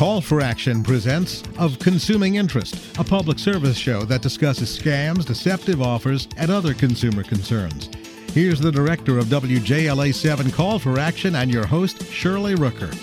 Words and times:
Call 0.00 0.22
for 0.22 0.40
Action 0.40 0.82
presents 0.82 1.42
Of 1.58 1.78
Consuming 1.78 2.36
Interest, 2.36 2.74
a 2.98 3.04
public 3.04 3.38
service 3.38 3.76
show 3.76 4.00
that 4.04 4.22
discusses 4.22 4.78
scams, 4.78 5.26
deceptive 5.26 5.82
offers, 5.82 6.26
and 6.38 6.50
other 6.50 6.72
consumer 6.72 7.22
concerns. 7.22 7.90
Here's 8.32 8.58
the 8.58 8.72
director 8.72 9.18
of 9.18 9.26
WJLA 9.26 10.14
7 10.14 10.50
Call 10.52 10.78
for 10.78 10.98
Action 10.98 11.34
and 11.34 11.50
your 11.50 11.66
host, 11.66 12.02
Shirley 12.06 12.54
Rooker. 12.54 12.96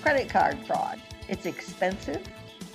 Credit 0.00 0.28
card 0.28 0.64
fraud. 0.68 1.02
It's 1.28 1.46
expensive, 1.46 2.22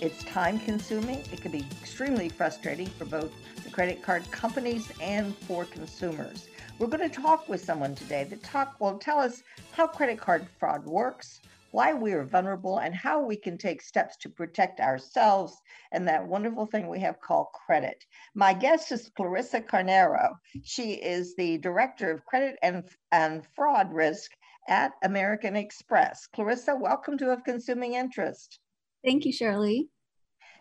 it's 0.02 0.22
time 0.26 0.60
consuming, 0.60 1.20
it 1.32 1.42
can 1.42 1.54
be 1.54 1.66
extremely 1.82 2.28
frustrating 2.28 2.88
for 2.88 3.06
both 3.06 3.32
the 3.64 3.70
credit 3.70 4.04
card 4.04 4.30
companies 4.32 4.92
and 5.00 5.34
for 5.34 5.64
consumers. 5.64 6.50
We're 6.78 6.88
going 6.88 7.10
to 7.10 7.22
talk 7.22 7.48
with 7.48 7.64
someone 7.64 7.96
today 7.96 8.26
that 8.26 8.44
talk 8.44 8.82
will 8.82 8.98
tell 8.98 9.20
us 9.20 9.44
how 9.72 9.88
credit 9.88 10.20
card 10.20 10.46
fraud 10.60 10.86
works, 10.86 11.40
why 11.74 11.92
we 11.92 12.14
are 12.14 12.24
vulnerable, 12.24 12.78
and 12.78 12.94
how 12.94 13.20
we 13.20 13.36
can 13.36 13.58
take 13.58 13.82
steps 13.82 14.16
to 14.16 14.30
protect 14.30 14.80
ourselves 14.80 15.60
and 15.92 16.08
that 16.08 16.28
wonderful 16.28 16.68
thing 16.68 16.88
we 16.88 17.00
have 17.00 17.20
called 17.20 17.48
credit. 17.66 18.06
My 18.36 18.54
guest 18.54 18.92
is 18.92 19.10
Clarissa 19.18 19.60
Carnero. 19.60 20.36
She 20.64 20.94
is 20.94 21.36
the 21.36 21.58
Director 21.58 22.12
of 22.12 22.24
Credit 22.26 22.60
and, 22.62 22.84
and 23.12 23.44
Fraud 23.56 23.92
Risk 23.92 24.30
at 24.70 24.92
American 25.04 25.56
Express. 25.56 26.28
Clarissa, 26.28 26.76
welcome 26.76 27.18
to 27.18 27.32
Of 27.32 27.44
Consuming 27.44 27.96
Interest. 27.96 28.60
Thank 29.04 29.26
you, 29.26 29.34
Shirley. 29.34 29.90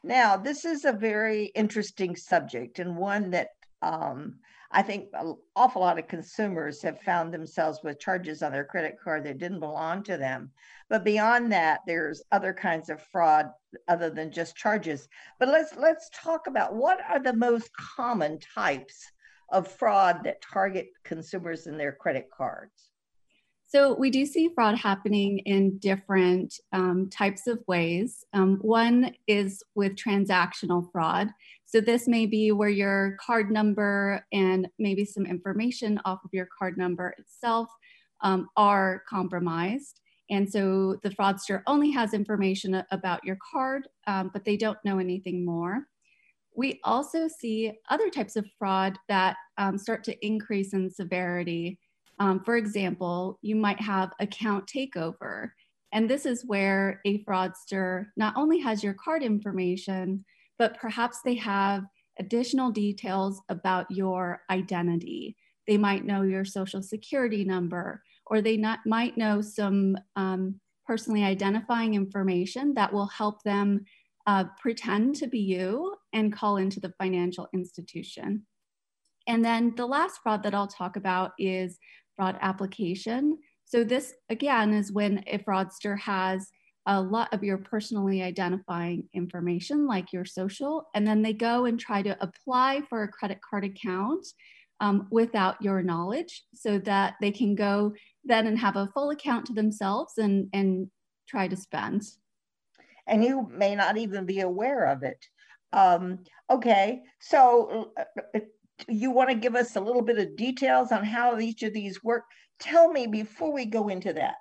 Now, 0.02 0.38
this 0.38 0.64
is 0.64 0.86
a 0.86 0.92
very 0.92 1.52
interesting 1.54 2.16
subject 2.16 2.78
and 2.78 2.96
one 2.96 3.32
that 3.32 3.48
um, 3.82 4.36
I 4.74 4.82
think 4.82 5.08
an 5.12 5.36
awful 5.54 5.82
lot 5.82 5.98
of 5.98 6.08
consumers 6.08 6.80
have 6.82 7.00
found 7.02 7.32
themselves 7.32 7.80
with 7.84 8.00
charges 8.00 8.42
on 8.42 8.52
their 8.52 8.64
credit 8.64 8.96
card 9.02 9.24
that 9.24 9.38
didn't 9.38 9.60
belong 9.60 10.02
to 10.04 10.16
them. 10.16 10.50
But 10.88 11.04
beyond 11.04 11.52
that, 11.52 11.80
there's 11.86 12.22
other 12.32 12.54
kinds 12.54 12.88
of 12.88 13.02
fraud 13.12 13.50
other 13.88 14.08
than 14.08 14.32
just 14.32 14.56
charges. 14.56 15.08
But 15.38 15.48
let's 15.48 15.76
let's 15.76 16.10
talk 16.14 16.46
about 16.46 16.74
what 16.74 17.00
are 17.08 17.22
the 17.22 17.34
most 17.34 17.70
common 17.76 18.38
types 18.54 19.04
of 19.50 19.68
fraud 19.68 20.20
that 20.24 20.42
target 20.42 20.88
consumers 21.04 21.66
in 21.66 21.76
their 21.76 21.92
credit 21.92 22.28
cards. 22.34 22.92
So 23.72 23.94
we 23.94 24.10
do 24.10 24.26
see 24.26 24.50
fraud 24.54 24.76
happening 24.76 25.38
in 25.40 25.78
different 25.78 26.60
um, 26.74 27.08
types 27.08 27.46
of 27.46 27.58
ways. 27.66 28.22
Um, 28.34 28.58
one 28.60 29.14
is 29.26 29.62
with 29.74 29.96
transactional 29.96 30.92
fraud. 30.92 31.30
So 31.72 31.80
this 31.80 32.06
may 32.06 32.26
be 32.26 32.52
where 32.52 32.68
your 32.68 33.16
card 33.18 33.50
number 33.50 34.22
and 34.30 34.68
maybe 34.78 35.06
some 35.06 35.24
information 35.24 35.98
off 36.04 36.22
of 36.22 36.28
your 36.34 36.46
card 36.58 36.76
number 36.76 37.14
itself 37.16 37.66
um, 38.20 38.50
are 38.58 39.02
compromised. 39.08 40.00
And 40.28 40.50
so 40.50 40.98
the 41.02 41.08
fraudster 41.08 41.62
only 41.66 41.90
has 41.90 42.12
information 42.12 42.84
about 42.90 43.24
your 43.24 43.38
card, 43.50 43.88
um, 44.06 44.30
but 44.34 44.44
they 44.44 44.58
don't 44.58 44.76
know 44.84 44.98
anything 44.98 45.46
more. 45.46 45.86
We 46.54 46.78
also 46.84 47.26
see 47.26 47.72
other 47.88 48.10
types 48.10 48.36
of 48.36 48.44
fraud 48.58 48.98
that 49.08 49.36
um, 49.56 49.78
start 49.78 50.04
to 50.04 50.26
increase 50.26 50.74
in 50.74 50.90
severity. 50.90 51.78
Um, 52.18 52.44
for 52.44 52.58
example, 52.58 53.38
you 53.40 53.56
might 53.56 53.80
have 53.80 54.12
account 54.20 54.66
takeover. 54.66 55.52
And 55.92 56.08
this 56.08 56.26
is 56.26 56.44
where 56.44 57.00
a 57.06 57.24
fraudster 57.24 58.08
not 58.18 58.36
only 58.36 58.58
has 58.58 58.84
your 58.84 58.94
card 58.94 59.22
information, 59.22 60.26
but 60.62 60.78
perhaps 60.78 61.22
they 61.24 61.34
have 61.34 61.82
additional 62.20 62.70
details 62.70 63.42
about 63.48 63.84
your 63.90 64.42
identity. 64.48 65.36
They 65.66 65.76
might 65.76 66.04
know 66.04 66.22
your 66.22 66.44
social 66.44 66.80
security 66.80 67.42
number, 67.42 68.00
or 68.26 68.40
they 68.40 68.56
not, 68.56 68.78
might 68.86 69.18
know 69.18 69.40
some 69.40 69.96
um, 70.14 70.60
personally 70.86 71.24
identifying 71.24 71.94
information 71.94 72.74
that 72.74 72.92
will 72.92 73.08
help 73.08 73.42
them 73.42 73.84
uh, 74.28 74.44
pretend 74.60 75.16
to 75.16 75.26
be 75.26 75.40
you 75.40 75.96
and 76.12 76.32
call 76.32 76.58
into 76.58 76.78
the 76.78 76.94
financial 76.96 77.48
institution. 77.52 78.46
And 79.26 79.44
then 79.44 79.74
the 79.74 79.86
last 79.86 80.20
fraud 80.22 80.44
that 80.44 80.54
I'll 80.54 80.68
talk 80.68 80.94
about 80.94 81.32
is 81.40 81.76
fraud 82.14 82.38
application. 82.40 83.36
So 83.64 83.82
this 83.82 84.14
again 84.28 84.74
is 84.74 84.92
when 84.92 85.24
a 85.26 85.38
fraudster 85.38 85.98
has 85.98 86.52
a 86.86 87.00
lot 87.00 87.32
of 87.32 87.44
your 87.44 87.58
personally 87.58 88.22
identifying 88.22 89.08
information 89.14 89.86
like 89.86 90.12
your 90.12 90.24
social, 90.24 90.88
and 90.94 91.06
then 91.06 91.22
they 91.22 91.32
go 91.32 91.66
and 91.66 91.78
try 91.78 92.02
to 92.02 92.16
apply 92.22 92.82
for 92.88 93.02
a 93.02 93.08
credit 93.08 93.40
card 93.48 93.64
account 93.64 94.26
um, 94.80 95.06
without 95.10 95.62
your 95.62 95.82
knowledge 95.82 96.44
so 96.54 96.78
that 96.80 97.14
they 97.20 97.30
can 97.30 97.54
go 97.54 97.92
then 98.24 98.46
and 98.48 98.58
have 98.58 98.76
a 98.76 98.88
full 98.92 99.10
account 99.10 99.46
to 99.46 99.52
themselves 99.52 100.18
and, 100.18 100.48
and 100.52 100.90
try 101.28 101.46
to 101.46 101.56
spend. 101.56 102.02
And 103.06 103.22
you 103.22 103.48
may 103.50 103.76
not 103.76 103.96
even 103.96 104.26
be 104.26 104.40
aware 104.40 104.86
of 104.86 105.04
it. 105.04 105.24
Um, 105.72 106.18
okay, 106.50 107.02
so 107.20 107.92
uh, 107.96 108.04
uh 108.34 108.40
you 108.88 109.10
want 109.10 109.30
to 109.30 109.36
give 109.36 109.54
us 109.54 109.76
a 109.76 109.80
little 109.80 110.02
bit 110.02 110.18
of 110.18 110.36
details 110.36 110.92
on 110.92 111.04
how 111.04 111.38
each 111.38 111.62
of 111.62 111.72
these 111.72 112.02
work? 112.02 112.24
Tell 112.58 112.90
me 112.90 113.06
before 113.06 113.52
we 113.52 113.64
go 113.64 113.88
into 113.88 114.12
that. 114.14 114.34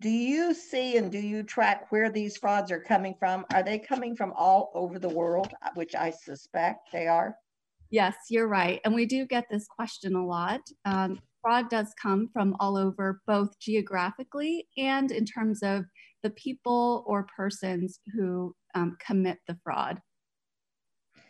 Do 0.00 0.10
you 0.10 0.52
see 0.52 0.98
and 0.98 1.10
do 1.10 1.18
you 1.18 1.42
track 1.42 1.90
where 1.90 2.10
these 2.10 2.36
frauds 2.36 2.70
are 2.70 2.80
coming 2.80 3.14
from? 3.18 3.46
Are 3.54 3.62
they 3.62 3.78
coming 3.78 4.14
from 4.14 4.32
all 4.36 4.70
over 4.74 4.98
the 4.98 5.08
world, 5.08 5.52
uh, 5.62 5.70
which 5.74 5.94
I 5.94 6.10
suspect 6.10 6.92
they 6.92 7.06
are? 7.06 7.34
Yes, 7.90 8.14
you're 8.28 8.48
right. 8.48 8.80
And 8.84 8.94
we 8.94 9.06
do 9.06 9.24
get 9.24 9.44
this 9.50 9.66
question 9.66 10.14
a 10.14 10.26
lot. 10.26 10.60
Um, 10.84 11.18
fraud 11.40 11.70
does 11.70 11.94
come 12.00 12.28
from 12.32 12.56
all 12.60 12.76
over, 12.76 13.22
both 13.26 13.58
geographically 13.58 14.68
and 14.76 15.10
in 15.10 15.24
terms 15.24 15.62
of 15.62 15.86
the 16.22 16.30
people 16.30 17.04
or 17.06 17.26
persons 17.34 18.00
who 18.14 18.54
um, 18.74 18.96
commit 19.04 19.38
the 19.46 19.56
fraud. 19.64 20.00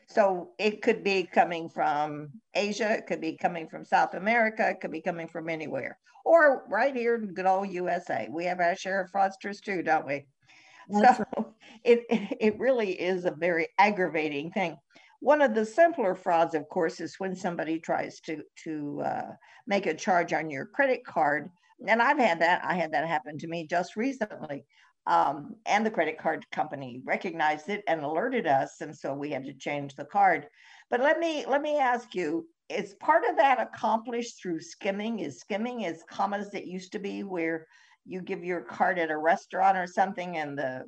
So 0.09 0.51
it 0.59 0.83
could 0.83 1.03
be 1.03 1.25
coming 1.25 1.69
from 1.69 2.31
Asia, 2.55 2.93
it 2.93 3.07
could 3.07 3.21
be 3.21 3.37
coming 3.37 3.69
from 3.69 3.85
South 3.85 4.15
America, 4.15 4.69
it 4.69 4.81
could 4.81 4.93
be 4.93 5.03
coming 5.03 5.27
from 5.27 5.49
anywhere, 5.49 5.99
or 6.25 6.65
right 6.69 6.95
here 6.95 7.17
in 7.17 7.35
good 7.35 7.47
old 7.47 7.71
USA. 7.71 8.29
We 8.31 8.45
have 8.45 8.61
our 8.61 8.77
share 8.77 9.01
of 9.01 9.11
fraudsters 9.11 9.61
too, 9.61 9.83
don't 9.83 10.07
we? 10.07 10.27
That's 10.89 11.19
so 11.19 11.25
right. 11.37 11.47
it 11.85 12.05
it 12.41 12.59
really 12.59 12.93
is 12.93 13.25
a 13.25 13.33
very 13.33 13.69
aggravating 13.79 14.53
thing. 14.53 14.77
One 15.21 15.43
of 15.43 15.55
the 15.55 15.67
simpler 15.67 16.15
frauds, 16.15 16.55
of 16.55 16.69
course, 16.69 17.01
is 17.01 17.19
when 17.19 17.35
somebody 17.35 17.81
tries 17.81 18.21
to 18.21 18.43
to 18.65 19.03
uh, 19.05 19.33
make 19.67 19.87
a 19.87 19.95
charge 19.95 20.33
on 20.33 20.51
your 20.51 20.67
credit 20.67 21.05
card, 21.05 21.51
and 21.87 22.01
I've 22.01 22.19
had 22.19 22.41
that. 22.41 22.65
I 22.65 22.75
had 22.75 22.93
that 22.93 23.09
happen 23.09 23.39
to 23.39 23.49
me 23.49 23.67
just 23.67 23.97
recently 23.97 24.65
um, 25.07 25.55
and 25.67 25.87
the 25.87 25.91
credit 25.91 26.19
card 26.19 26.45
company 26.51 27.01
recognized 27.05 27.69
it 27.69 27.85
and 27.87 28.03
alerted 28.03 28.47
us 28.47 28.81
and 28.81 28.97
so 28.97 29.15
we 29.15 29.31
had 29.31 29.45
to 29.45 29.55
change 29.55 29.95
the 29.95 30.05
card. 30.05 30.47
But 30.91 31.01
let 31.01 31.19
me 31.19 31.45
let 31.47 31.63
me 31.63 31.79
ask 31.79 32.15
you 32.15 32.47
is 32.69 32.95
part 32.95 33.25
of 33.29 33.37
that 33.37 33.61
accomplished 33.61 34.41
through 34.41 34.61
skimming? 34.61 35.21
Is 35.21 35.41
skimming 35.41 35.85
as 35.85 36.03
common 36.11 36.41
as 36.41 36.53
it 36.55 36.65
used 36.65 36.93
to 36.93 36.99
be 36.99 37.23
where 37.23 37.67
you 38.05 38.21
give 38.21 38.45
your 38.45 38.61
card 38.61 38.99
at 38.99 39.11
a 39.11 39.17
restaurant 39.17 39.77
or 39.79 39.87
something 39.87 40.37
and 40.37 40.59
the 40.59 40.85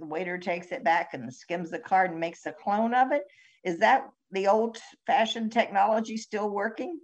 waiter 0.00 0.38
takes 0.38 0.72
it 0.72 0.84
back 0.84 1.10
and 1.12 1.32
skims 1.32 1.70
the 1.70 1.78
card 1.78 2.10
and 2.10 2.20
makes 2.20 2.44
a 2.46 2.52
clone 2.52 2.94
of 2.94 3.12
it? 3.12 3.22
Is 3.64 3.78
that 3.78 4.08
the 4.32 4.48
old 4.48 4.78
fashioned 5.06 5.52
technology 5.52 6.16
still 6.16 6.50
working? 6.50 6.98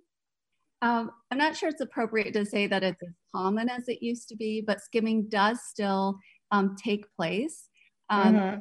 Um, 0.82 1.10
I'm 1.31 1.38
not 1.38 1.56
sure 1.56 1.69
it's 1.69 1.81
appropriate 1.81 2.32
to 2.32 2.44
say 2.47 2.66
that 2.66 2.82
it's 2.82 3.03
as 3.03 3.15
common 3.34 3.69
as 3.69 3.88
it 3.88 4.03
used 4.03 4.28
to 4.28 4.37
be, 4.37 4.62
but 4.66 4.81
skimming 4.81 5.28
does 5.28 5.60
still 5.62 6.19
um, 6.50 6.77
take 6.77 7.05
place. 7.16 7.69
Um, 8.09 8.34
mm-hmm. 8.34 8.59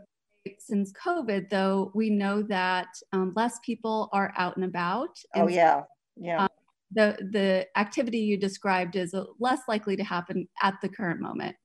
Since 0.57 0.93
COVID, 0.93 1.49
though, 1.49 1.91
we 1.93 2.09
know 2.09 2.41
that 2.43 2.87
um, 3.11 3.33
less 3.35 3.59
people 3.65 4.09
are 4.13 4.33
out 4.37 4.55
and 4.55 4.65
about. 4.65 5.17
And 5.35 5.43
oh 5.43 5.47
yeah, 5.47 5.81
yeah. 6.15 6.43
Um, 6.43 6.49
the 6.91 7.17
the 7.31 7.67
activity 7.75 8.19
you 8.19 8.37
described 8.37 8.95
is 8.95 9.13
less 9.39 9.59
likely 9.67 9.95
to 9.95 10.03
happen 10.03 10.47
at 10.61 10.75
the 10.81 10.89
current 10.89 11.19
moment. 11.19 11.55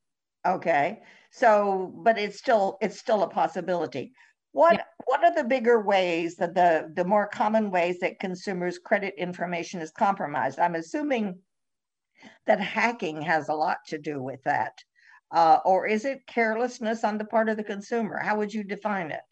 Okay, 0.46 1.00
so 1.30 1.94
but 2.04 2.18
it's 2.18 2.38
still 2.38 2.76
it's 2.82 2.98
still 2.98 3.22
a 3.22 3.28
possibility. 3.28 4.12
What 4.52 4.74
yeah. 4.74 4.84
what 5.06 5.24
are 5.24 5.34
the 5.34 5.44
bigger 5.44 5.80
ways 5.80 6.36
that 6.36 6.54
the 6.54 6.92
the 6.94 7.04
more 7.04 7.28
common 7.28 7.70
ways 7.70 7.98
that 8.00 8.20
consumers' 8.20 8.78
credit 8.78 9.14
information 9.16 9.80
is 9.80 9.90
compromised? 9.90 10.58
I'm 10.58 10.74
assuming 10.74 11.38
that 12.46 12.60
hacking 12.60 13.22
has 13.22 13.48
a 13.48 13.54
lot 13.54 13.78
to 13.88 13.98
do 13.98 14.22
with 14.22 14.42
that. 14.44 14.78
Uh, 15.32 15.58
or 15.64 15.86
is 15.86 16.04
it 16.04 16.26
carelessness 16.26 17.04
on 17.04 17.18
the 17.18 17.24
part 17.24 17.48
of 17.48 17.56
the 17.56 17.64
consumer? 17.64 18.18
How 18.22 18.36
would 18.36 18.52
you 18.52 18.62
define 18.62 19.10
it? 19.10 19.22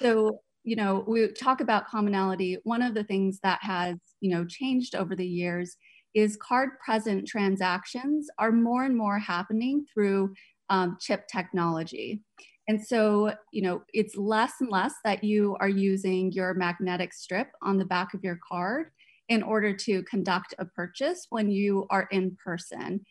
So, 0.00 0.40
you 0.64 0.76
know, 0.76 1.04
we 1.06 1.28
talk 1.28 1.60
about 1.60 1.86
commonality. 1.86 2.58
One 2.64 2.82
of 2.82 2.94
the 2.94 3.04
things 3.04 3.38
that 3.42 3.58
has, 3.62 3.96
you 4.20 4.30
know, 4.30 4.44
changed 4.44 4.94
over 4.94 5.14
the 5.14 5.26
years 5.26 5.76
is 6.14 6.36
card 6.36 6.70
present 6.84 7.26
transactions 7.26 8.28
are 8.38 8.52
more 8.52 8.84
and 8.84 8.96
more 8.96 9.18
happening 9.18 9.84
through 9.92 10.34
um, 10.70 10.96
chip 11.00 11.26
technology. 11.28 12.20
And 12.68 12.84
so, 12.84 13.34
you 13.52 13.62
know, 13.62 13.82
it's 13.92 14.16
less 14.16 14.52
and 14.60 14.70
less 14.70 14.94
that 15.04 15.24
you 15.24 15.56
are 15.60 15.68
using 15.68 16.32
your 16.32 16.54
magnetic 16.54 17.12
strip 17.12 17.48
on 17.60 17.78
the 17.78 17.84
back 17.84 18.14
of 18.14 18.22
your 18.22 18.38
card 18.48 18.90
in 19.28 19.42
order 19.42 19.74
to 19.74 20.02
conduct 20.04 20.54
a 20.58 20.64
purchase 20.64 21.26
when 21.30 21.50
you 21.50 21.86
are 21.90 22.08
in 22.10 22.36
person. 22.42 23.04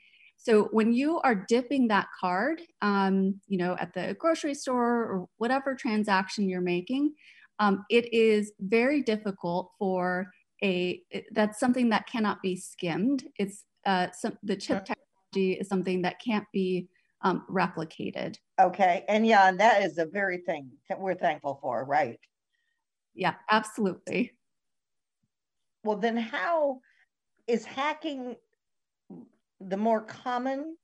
So 0.43 0.69
when 0.71 0.91
you 0.91 1.19
are 1.19 1.35
dipping 1.35 1.87
that 1.89 2.07
card, 2.19 2.61
um, 2.81 3.39
you 3.47 3.59
know, 3.59 3.75
at 3.79 3.93
the 3.93 4.15
grocery 4.17 4.55
store 4.55 5.03
or 5.03 5.27
whatever 5.37 5.75
transaction 5.75 6.49
you're 6.49 6.61
making, 6.61 7.13
um, 7.59 7.85
it 7.91 8.11
is 8.11 8.51
very 8.59 9.03
difficult 9.03 9.71
for 9.77 10.31
a, 10.63 11.03
that's 11.31 11.59
something 11.59 11.89
that 11.89 12.07
cannot 12.07 12.41
be 12.41 12.55
skimmed. 12.55 13.23
It's 13.37 13.65
uh, 13.85 14.07
some, 14.17 14.35
the 14.41 14.55
chip 14.55 14.83
technology 14.85 15.59
is 15.59 15.67
something 15.67 16.01
that 16.01 16.19
can't 16.19 16.47
be 16.51 16.87
um, 17.21 17.45
replicated. 17.47 18.37
Okay. 18.59 19.05
And 19.07 19.27
yeah, 19.27 19.47
and 19.47 19.59
that 19.59 19.83
is 19.83 19.99
a 19.99 20.07
very 20.07 20.39
thing 20.39 20.71
that 20.89 20.99
we're 20.99 21.13
thankful 21.13 21.59
for, 21.61 21.85
right? 21.85 22.19
Yeah, 23.13 23.35
absolutely. 23.51 24.31
Well, 25.83 25.97
then 25.97 26.17
how 26.17 26.79
is 27.47 27.63
hacking 27.63 28.37
the 29.67 29.77
more 29.77 30.01
common 30.01 30.75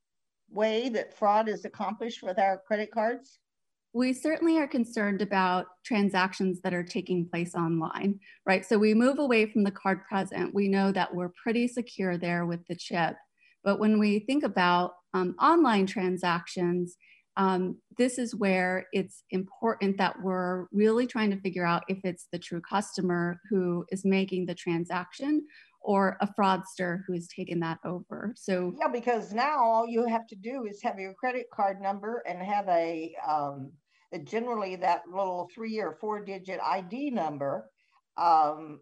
way 0.49 0.89
that 0.89 1.17
fraud 1.17 1.49
is 1.49 1.65
accomplished 1.65 2.23
with 2.23 2.39
our 2.39 2.61
credit 2.67 2.91
cards? 2.91 3.39
We 3.93 4.13
certainly 4.13 4.57
are 4.59 4.67
concerned 4.67 5.21
about 5.21 5.65
transactions 5.85 6.61
that 6.61 6.73
are 6.73 6.83
taking 6.83 7.27
place 7.27 7.55
online, 7.55 8.19
right? 8.45 8.65
So 8.65 8.77
we 8.77 8.93
move 8.93 9.17
away 9.17 9.45
from 9.47 9.63
the 9.63 9.71
card 9.71 10.03
present. 10.05 10.53
We 10.53 10.67
know 10.67 10.91
that 10.91 11.13
we're 11.13 11.31
pretty 11.41 11.67
secure 11.67 12.17
there 12.17 12.45
with 12.45 12.65
the 12.67 12.75
chip. 12.75 13.15
But 13.63 13.79
when 13.79 13.97
we 13.97 14.19
think 14.19 14.43
about 14.43 14.93
um, 15.13 15.35
online 15.41 15.87
transactions, 15.87 16.95
um, 17.37 17.77
this 17.97 18.17
is 18.17 18.35
where 18.35 18.87
it's 18.93 19.23
important 19.31 19.97
that 19.97 20.21
we're 20.21 20.65
really 20.71 21.05
trying 21.05 21.29
to 21.31 21.39
figure 21.39 21.65
out 21.65 21.83
if 21.87 21.99
it's 22.03 22.27
the 22.31 22.39
true 22.39 22.61
customer 22.61 23.39
who 23.49 23.85
is 23.91 24.03
making 24.03 24.47
the 24.47 24.55
transaction 24.55 25.45
or 25.81 26.17
a 26.21 26.27
fraudster 26.27 26.99
who 27.05 27.13
has 27.13 27.27
taken 27.27 27.59
that 27.61 27.79
over. 27.85 28.33
So 28.35 28.73
yeah, 28.79 28.89
because 28.91 29.33
now 29.33 29.59
all 29.59 29.87
you 29.87 30.05
have 30.07 30.27
to 30.27 30.35
do 30.35 30.65
is 30.65 30.81
have 30.83 30.99
your 30.99 31.13
credit 31.13 31.45
card 31.53 31.81
number 31.81 32.23
and 32.27 32.41
have 32.41 32.67
a 32.67 33.15
um, 33.27 33.71
generally 34.23 34.75
that 34.77 35.03
little 35.07 35.49
three 35.53 35.79
or 35.79 35.97
four 35.99 36.23
digit 36.23 36.59
ID 36.63 37.11
number 37.11 37.69
um, 38.17 38.79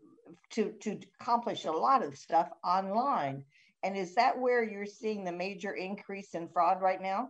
to 0.51 0.73
to 0.81 0.99
accomplish 1.19 1.65
a 1.65 1.71
lot 1.71 2.03
of 2.03 2.17
stuff 2.17 2.49
online. 2.63 3.43
And 3.83 3.95
is 3.95 4.15
that 4.15 4.39
where 4.39 4.63
you're 4.63 4.85
seeing 4.85 5.23
the 5.23 5.31
major 5.31 5.73
increase 5.73 6.33
in 6.33 6.49
fraud 6.49 6.81
right 6.81 7.01
now? 7.01 7.29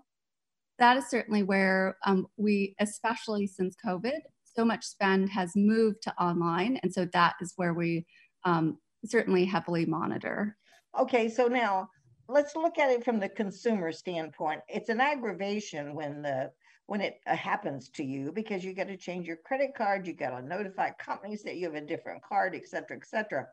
That 0.79 0.97
is 0.97 1.09
certainly 1.09 1.43
where 1.43 1.97
um, 2.05 2.27
we, 2.37 2.75
especially 2.79 3.47
since 3.47 3.75
COVID, 3.85 4.19
so 4.55 4.63
much 4.63 4.85
spend 4.85 5.29
has 5.29 5.51
moved 5.55 6.01
to 6.03 6.13
online, 6.17 6.79
and 6.81 6.93
so 6.93 7.05
that 7.11 7.35
is 7.41 7.53
where 7.57 7.73
we 7.73 8.05
um, 8.45 8.77
certainly 9.05 9.45
heavily 9.45 9.85
monitor. 9.85 10.57
Okay, 10.99 11.29
so 11.29 11.47
now 11.47 11.89
let's 12.27 12.55
look 12.55 12.77
at 12.77 12.91
it 12.91 13.03
from 13.03 13.19
the 13.19 13.29
consumer 13.29 13.91
standpoint. 13.91 14.61
It's 14.67 14.89
an 14.89 15.01
aggravation 15.01 15.93
when 15.95 16.21
the 16.21 16.51
when 16.87 17.01
it 17.01 17.19
uh, 17.25 17.35
happens 17.35 17.89
to 17.89 18.03
you 18.03 18.31
because 18.31 18.63
you 18.63 18.73
got 18.73 18.87
to 18.87 18.97
change 18.97 19.25
your 19.25 19.37
credit 19.37 19.71
card, 19.75 20.05
you 20.05 20.13
got 20.13 20.37
to 20.37 20.45
notify 20.45 20.91
companies 20.91 21.41
that 21.41 21.55
you 21.55 21.65
have 21.65 21.73
a 21.75 21.81
different 21.81 22.21
card, 22.21 22.53
et 22.55 22.67
cetera, 22.67 22.97
et 22.97 23.07
cetera. 23.07 23.47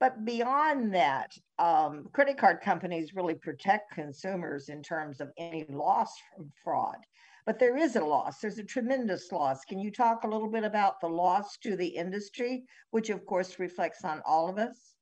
But 0.00 0.24
beyond 0.24 0.94
that, 0.94 1.32
um, 1.58 2.08
credit 2.12 2.36
card 2.36 2.60
companies 2.60 3.14
really 3.14 3.34
protect 3.34 3.94
consumers 3.94 4.68
in 4.68 4.82
terms 4.82 5.20
of 5.20 5.30
any 5.38 5.64
loss 5.70 6.12
from 6.36 6.52
fraud. 6.62 6.98
But 7.48 7.58
there 7.58 7.78
is 7.78 7.96
a 7.96 8.04
loss, 8.04 8.40
there's 8.40 8.58
a 8.58 8.62
tremendous 8.62 9.32
loss. 9.32 9.64
Can 9.64 9.78
you 9.78 9.90
talk 9.90 10.22
a 10.22 10.28
little 10.28 10.50
bit 10.50 10.64
about 10.64 11.00
the 11.00 11.06
loss 11.06 11.56
to 11.62 11.76
the 11.76 11.86
industry, 11.86 12.64
which 12.90 13.08
of 13.08 13.24
course 13.24 13.58
reflects 13.58 14.04
on 14.04 14.20
all 14.26 14.50
of 14.50 14.58
us? 14.58 14.96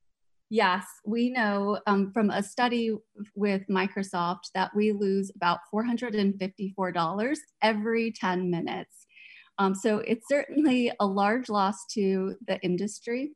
Yes, 0.48 0.86
we 1.04 1.30
know 1.30 1.80
um, 1.88 2.12
from 2.12 2.30
a 2.30 2.44
study 2.44 2.92
with 3.34 3.66
Microsoft 3.68 4.52
that 4.54 4.70
we 4.76 4.92
lose 4.92 5.32
about 5.34 5.58
$454 5.74 7.36
every 7.62 8.12
10 8.12 8.48
minutes. 8.48 9.06
Um, 9.58 9.74
so 9.74 9.98
it's 9.98 10.28
certainly 10.28 10.92
a 11.00 11.04
large 11.04 11.48
loss 11.48 11.84
to 11.94 12.36
the 12.46 12.60
industry. 12.60 13.32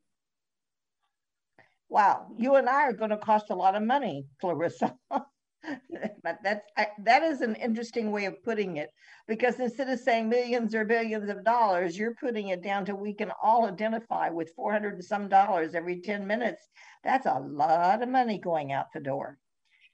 Wow, 1.89 2.27
you 2.37 2.55
and 2.55 2.69
I 2.69 2.83
are 2.83 2.93
going 2.93 3.09
to 3.09 3.17
cost 3.17 3.49
a 3.49 3.55
lot 3.55 3.75
of 3.75 3.83
money, 3.83 4.25
Clarissa. 4.39 4.95
but 6.23 6.37
that's 6.43 6.65
I, 6.77 6.87
that 7.03 7.23
is 7.23 7.41
an 7.41 7.55
interesting 7.55 8.11
way 8.11 8.25
of 8.25 8.43
putting 8.43 8.77
it 8.77 8.89
because 9.27 9.59
instead 9.59 9.89
of 9.89 9.99
saying 9.99 10.27
millions 10.27 10.73
or 10.73 10.85
billions 10.85 11.29
of 11.29 11.43
dollars 11.43 11.97
you're 11.97 12.15
putting 12.15 12.49
it 12.49 12.63
down 12.63 12.85
to 12.85 12.95
we 12.95 13.13
can 13.13 13.31
all 13.43 13.67
identify 13.67 14.29
with 14.29 14.53
400 14.55 14.95
and 14.95 15.03
some 15.03 15.29
dollars 15.29 15.75
every 15.75 16.01
10 16.01 16.25
minutes. 16.25 16.67
That's 17.03 17.25
a 17.25 17.39
lot 17.39 18.01
of 18.01 18.09
money 18.09 18.39
going 18.39 18.71
out 18.71 18.87
the 18.93 18.99
door. 18.99 19.37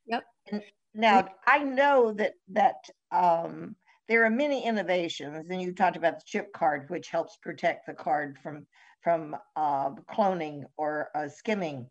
Yep. 0.07 0.23
And 0.51 0.61
now 0.97 1.27
i 1.45 1.59
know 1.59 2.11
that 2.13 2.33
that 2.49 2.75
um, 3.11 3.75
there 4.07 4.25
are 4.25 4.29
many 4.29 4.65
innovations 4.65 5.49
and 5.49 5.61
you 5.61 5.73
talked 5.73 5.95
about 5.95 6.19
the 6.19 6.25
chip 6.25 6.51
card 6.53 6.89
which 6.89 7.09
helps 7.09 7.37
protect 7.37 7.85
the 7.85 7.93
card 7.93 8.37
from 8.41 8.65
from 9.03 9.35
uh, 9.55 9.91
cloning 10.11 10.63
or 10.75 11.09
uh, 11.15 11.29
skimming 11.29 11.87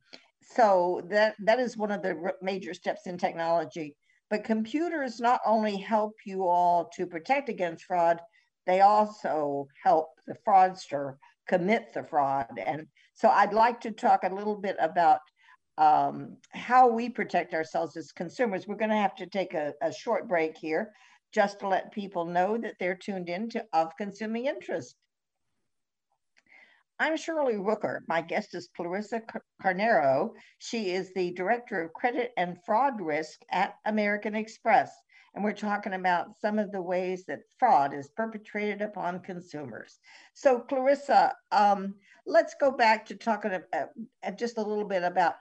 so 0.55 1.03
that 1.11 1.35
that 1.45 1.59
is 1.59 1.77
one 1.77 1.91
of 1.91 2.03
the 2.03 2.33
major 2.43 2.75
steps 2.75 3.07
in 3.07 3.19
technology. 3.19 3.95
But 4.31 4.45
computers 4.45 5.21
not 5.21 5.41
only 5.47 5.77
help 5.77 6.15
you 6.25 6.47
all 6.47 6.91
to 6.97 7.07
protect 7.07 7.49
against 7.49 7.85
fraud 7.85 8.21
they 8.67 8.81
also 8.81 9.69
help 9.83 10.09
the 10.27 10.37
fraudster 10.47 11.17
commit 11.49 11.95
the 11.95 12.03
fraud. 12.03 12.59
And 12.65 12.87
so 13.15 13.29
i'd 13.29 13.55
like 13.55 13.81
to 13.83 13.91
talk 13.93 14.25
a 14.25 14.35
little 14.35 14.57
bit 14.57 14.77
about 14.81 15.21
um, 15.79 16.37
how 16.53 16.89
we 16.89 17.11
protect 17.11 17.53
ourselves 17.53 17.97
as 17.97 18.11
consumers. 18.11 18.67
We're 18.67 18.77
going 18.77 18.91
to 18.91 18.97
have 18.97 19.15
to 19.17 19.27
take 19.27 19.53
a, 19.53 19.75
a 19.83 19.93
short 19.93 20.27
break 20.27 20.57
here 20.57 20.91
just 21.35 21.61
to 21.61 21.69
let 21.69 21.93
people 21.93 22.25
know 22.25 22.57
that 22.57 22.77
they're 22.81 22.97
tuned 22.97 23.29
in 23.29 23.51
to 23.51 23.65
of 23.75 23.95
consuming 23.99 24.47
interest 24.47 24.97
I'm 26.99 27.19
Shirley 27.19 27.57
Rooker. 27.57 28.01
My 28.09 28.23
guest 28.23 28.55
is 28.55 28.71
Clarissa 28.75 29.21
Carnero. 29.63 30.31
She 30.61 30.93
is 30.93 31.13
the 31.13 31.31
Director 31.33 31.83
of 31.83 31.93
Credit 31.93 32.33
and 32.39 32.57
Fraud 32.65 33.03
Risk 33.03 33.41
at 33.51 33.75
American 33.85 34.35
Express. 34.35 34.91
And 35.35 35.45
we're 35.45 35.53
talking 35.53 35.93
about 35.93 36.29
some 36.41 36.59
of 36.59 36.73
the 36.73 36.81
ways 36.81 37.27
that 37.27 37.41
fraud 37.59 37.93
is 37.93 38.09
perpetrated 38.17 38.81
upon 38.81 39.21
consumers. 39.21 39.99
So, 40.33 40.61
Clarissa, 40.61 41.35
um, 41.53 41.97
let's 42.27 42.55
go 42.59 42.71
back 42.71 43.05
to 43.07 43.15
talking 43.15 43.53
about, 43.53 43.91
uh, 44.23 44.31
just 44.31 44.57
a 44.57 44.63
little 44.63 44.89
bit 44.89 45.03
about 45.03 45.35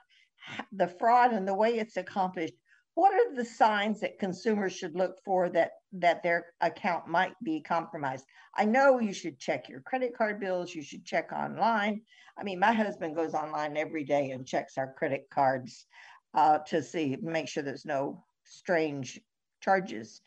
the 0.73 0.89
fraud 0.89 1.31
and 1.31 1.47
the 1.47 1.55
way 1.55 1.79
it's 1.79 1.95
accomplished 1.95 2.55
what 2.95 3.13
are 3.13 3.35
the 3.35 3.45
signs 3.45 3.99
that 3.99 4.19
consumers 4.19 4.73
should 4.73 4.95
look 4.95 5.17
for 5.23 5.49
that 5.49 5.71
that 5.93 6.23
their 6.23 6.47
account 6.61 7.07
might 7.07 7.33
be 7.43 7.61
compromised? 7.61 8.25
I 8.55 8.65
know 8.65 8.99
you 8.99 9.13
should 9.13 9.37
check 9.37 9.69
your 9.69 9.81
credit 9.81 10.17
card 10.17 10.39
bills 10.39 10.73
you 10.73 10.81
should 10.81 11.05
check 11.05 11.31
online. 11.31 12.01
I 12.37 12.43
mean 12.43 12.59
my 12.59 12.73
husband 12.73 13.15
goes 13.15 13.33
online 13.33 13.77
every 13.77 14.05
day 14.05 14.31
and 14.31 14.47
checks 14.47 14.77
our 14.77 14.93
credit 14.93 15.27
cards 15.29 15.85
uh, 16.33 16.59
to 16.67 16.81
see 16.81 17.17
make 17.21 17.47
sure 17.47 17.63
there's 17.63 17.85
no 17.85 18.23
strange 18.43 19.19
charges. 19.61 20.21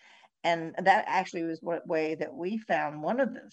And 0.44 0.74
that 0.82 1.04
actually 1.08 1.44
was 1.44 1.60
what 1.62 1.86
way 1.86 2.14
that 2.14 2.34
we 2.34 2.58
found 2.58 3.02
one 3.02 3.20
of 3.20 3.34
the 3.34 3.50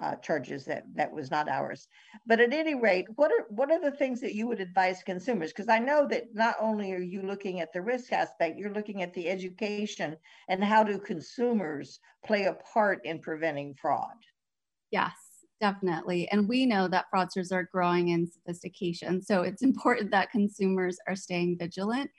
uh, 0.00 0.16
charges 0.16 0.64
that 0.66 0.84
that 0.94 1.10
was 1.10 1.30
not 1.30 1.48
ours. 1.48 1.88
But 2.26 2.40
at 2.40 2.52
any 2.52 2.74
rate, 2.74 3.06
what 3.16 3.30
are 3.30 3.46
what 3.48 3.70
are 3.70 3.80
the 3.80 3.96
things 3.96 4.20
that 4.20 4.34
you 4.34 4.46
would 4.46 4.60
advise 4.60 5.02
consumers? 5.02 5.52
Because 5.52 5.68
I 5.68 5.78
know 5.78 6.06
that 6.08 6.34
not 6.34 6.56
only 6.60 6.92
are 6.92 6.98
you 6.98 7.22
looking 7.22 7.60
at 7.60 7.72
the 7.72 7.82
risk 7.82 8.12
aspect, 8.12 8.58
you're 8.58 8.72
looking 8.72 9.02
at 9.02 9.14
the 9.14 9.28
education 9.28 10.16
and 10.48 10.62
how 10.62 10.84
do 10.84 10.98
consumers 10.98 12.00
play 12.24 12.44
a 12.44 12.54
part 12.72 13.00
in 13.04 13.20
preventing 13.20 13.74
fraud. 13.74 14.16
Yes, 14.90 15.14
definitely. 15.60 16.28
And 16.30 16.48
we 16.48 16.66
know 16.66 16.88
that 16.88 17.06
fraudsters 17.14 17.52
are 17.52 17.68
growing 17.72 18.08
in 18.08 18.30
sophistication, 18.30 19.22
so 19.22 19.42
it's 19.42 19.62
important 19.62 20.10
that 20.10 20.30
consumers 20.30 20.98
are 21.08 21.16
staying 21.16 21.58
vigilant. 21.58 22.10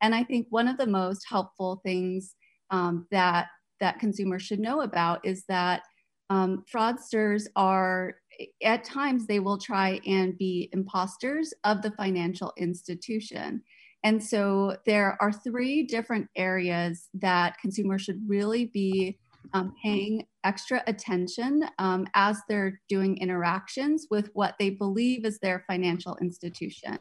And 0.00 0.14
I 0.14 0.24
think 0.24 0.46
one 0.50 0.68
of 0.68 0.76
the 0.76 0.86
most 0.86 1.26
helpful 1.28 1.80
things 1.84 2.34
um, 2.70 3.06
that 3.10 3.48
that 3.80 3.98
consumers 3.98 4.42
should 4.42 4.58
know 4.60 4.80
about 4.80 5.24
is 5.24 5.44
that 5.48 5.82
um, 6.30 6.64
fraudsters 6.72 7.46
are 7.56 8.16
at 8.62 8.84
times 8.84 9.26
they 9.26 9.40
will 9.40 9.58
try 9.58 10.00
and 10.06 10.36
be 10.36 10.68
imposters 10.72 11.54
of 11.64 11.82
the 11.82 11.90
financial 11.92 12.52
institution 12.58 13.62
and 14.06 14.22
so 14.22 14.76
there 14.86 15.16
are 15.20 15.32
three 15.32 15.82
different 15.82 16.28
areas 16.36 17.08
that 17.14 17.58
consumers 17.58 18.02
should 18.02 18.20
really 18.28 18.66
be 18.66 19.18
um, 19.52 19.74
paying 19.82 20.26
extra 20.44 20.82
attention 20.86 21.64
um, 21.80 22.06
as 22.14 22.40
they're 22.48 22.80
doing 22.88 23.18
interactions 23.18 24.06
with 24.08 24.30
what 24.32 24.54
they 24.60 24.70
believe 24.70 25.24
is 25.24 25.40
their 25.40 25.64
financial 25.66 26.16
institution. 26.20 26.98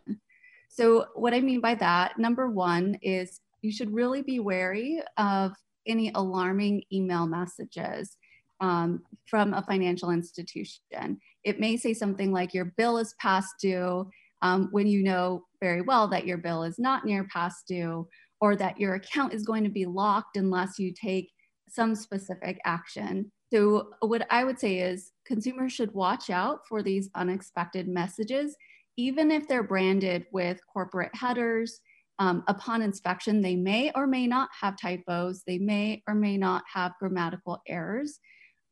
So, 0.67 1.05
what 1.13 1.36
I 1.36 1.41
mean 1.41 1.62
by 1.62 1.75
that, 1.75 2.17
number 2.17 2.50
one 2.50 2.98
is 3.03 3.39
you 3.62 3.72
should 3.72 3.94
really 3.94 4.24
be 4.24 4.39
wary 4.39 5.01
of 5.17 5.53
any 5.88 6.12
alarming 6.15 6.84
email 6.91 7.27
messages 7.27 8.17
um, 8.60 9.04
from 9.26 9.54
a 9.54 9.62
financial 9.64 10.12
institution. 10.12 11.20
It 11.44 11.60
may 11.60 11.78
say 11.78 11.94
something 11.94 12.32
like 12.32 12.54
your 12.54 12.66
bill 12.78 12.98
is 12.98 13.16
past 13.20 13.56
due 13.60 14.10
um, 14.42 14.70
when 14.72 14.88
you 14.88 15.04
know 15.04 15.46
very 15.62 15.82
well 15.82 16.08
that 16.10 16.26
your 16.28 16.38
bill 16.38 16.64
is 16.64 16.78
not 16.78 17.06
near 17.06 17.26
past 17.26 17.68
due, 17.68 18.08
or 18.42 18.56
that 18.56 18.80
your 18.80 18.96
account 18.96 19.34
is 19.34 19.46
going 19.46 19.64
to 19.64 19.70
be 19.70 19.86
locked 19.86 20.38
unless 20.38 20.78
you 20.78 20.94
take 20.94 21.32
some 21.68 21.96
specific 21.96 22.60
action. 22.66 23.32
So, 23.52 23.92
what 24.02 24.28
I 24.30 24.44
would 24.44 24.60
say 24.60 24.80
is 24.80 25.12
consumers 25.26 25.74
should 25.74 25.94
watch 25.94 26.30
out 26.30 26.60
for 26.68 26.84
these 26.84 27.10
unexpected 27.16 27.88
messages, 27.88 28.56
even 28.98 29.32
if 29.32 29.48
they're 29.48 29.64
branded 29.64 30.26
with 30.32 30.60
corporate 30.72 31.16
headers. 31.16 31.80
Um, 32.18 32.44
upon 32.48 32.82
inspection, 32.82 33.42
they 33.42 33.58
may 33.58 33.92
or 33.94 34.08
may 34.08 34.26
not 34.26 34.50
have 34.62 34.78
typos, 34.78 35.44
they 35.46 35.58
may 35.58 36.02
or 36.08 36.16
may 36.16 36.38
not 36.38 36.64
have 36.74 36.94
grammatical 36.98 37.62
errors. 37.68 38.20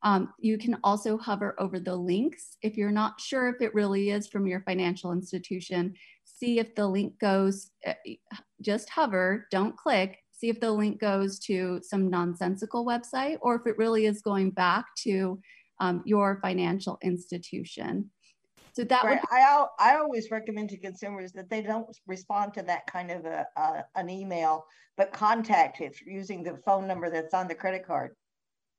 Um, 0.04 0.34
you 0.38 0.58
can 0.58 0.76
also 0.84 1.16
hover 1.16 1.54
over 1.58 1.80
the 1.80 1.96
links. 1.96 2.58
If 2.62 2.76
you're 2.76 2.92
not 2.92 3.20
sure 3.20 3.48
if 3.48 3.62
it 3.62 3.74
really 3.74 4.10
is 4.10 4.28
from 4.28 4.46
your 4.46 4.60
financial 4.60 5.12
institution, 5.12 5.94
see 6.24 6.58
if 6.58 6.74
the 6.74 6.86
link 6.86 7.18
goes, 7.18 7.70
uh, 7.86 7.94
just 8.60 8.90
hover, 8.90 9.46
don't 9.50 9.76
click, 9.76 10.18
see 10.30 10.50
if 10.50 10.60
the 10.60 10.70
link 10.70 11.00
goes 11.00 11.38
to 11.40 11.80
some 11.82 12.10
nonsensical 12.10 12.84
website 12.84 13.38
or 13.40 13.54
if 13.54 13.66
it 13.66 13.78
really 13.78 14.04
is 14.04 14.20
going 14.20 14.50
back 14.50 14.84
to 15.04 15.40
um, 15.80 16.02
your 16.04 16.38
financial 16.42 16.98
institution. 17.02 18.10
So 18.74 18.84
that 18.84 19.04
right. 19.04 19.20
would 19.20 19.20
I 19.30 19.66
I 19.78 19.96
always 19.96 20.30
recommend 20.30 20.68
to 20.70 20.76
consumers 20.76 21.32
that 21.32 21.48
they 21.48 21.62
don't 21.62 21.86
respond 22.06 22.54
to 22.54 22.62
that 22.62 22.86
kind 22.88 23.10
of 23.10 23.24
a, 23.24 23.46
an 23.94 24.10
email, 24.10 24.66
but 24.96 25.12
contact 25.12 25.80
it 25.80 25.96
using 26.04 26.42
the 26.42 26.58
phone 26.64 26.86
number 26.86 27.08
that's 27.08 27.34
on 27.34 27.46
the 27.46 27.54
credit 27.54 27.86
card. 27.86 28.16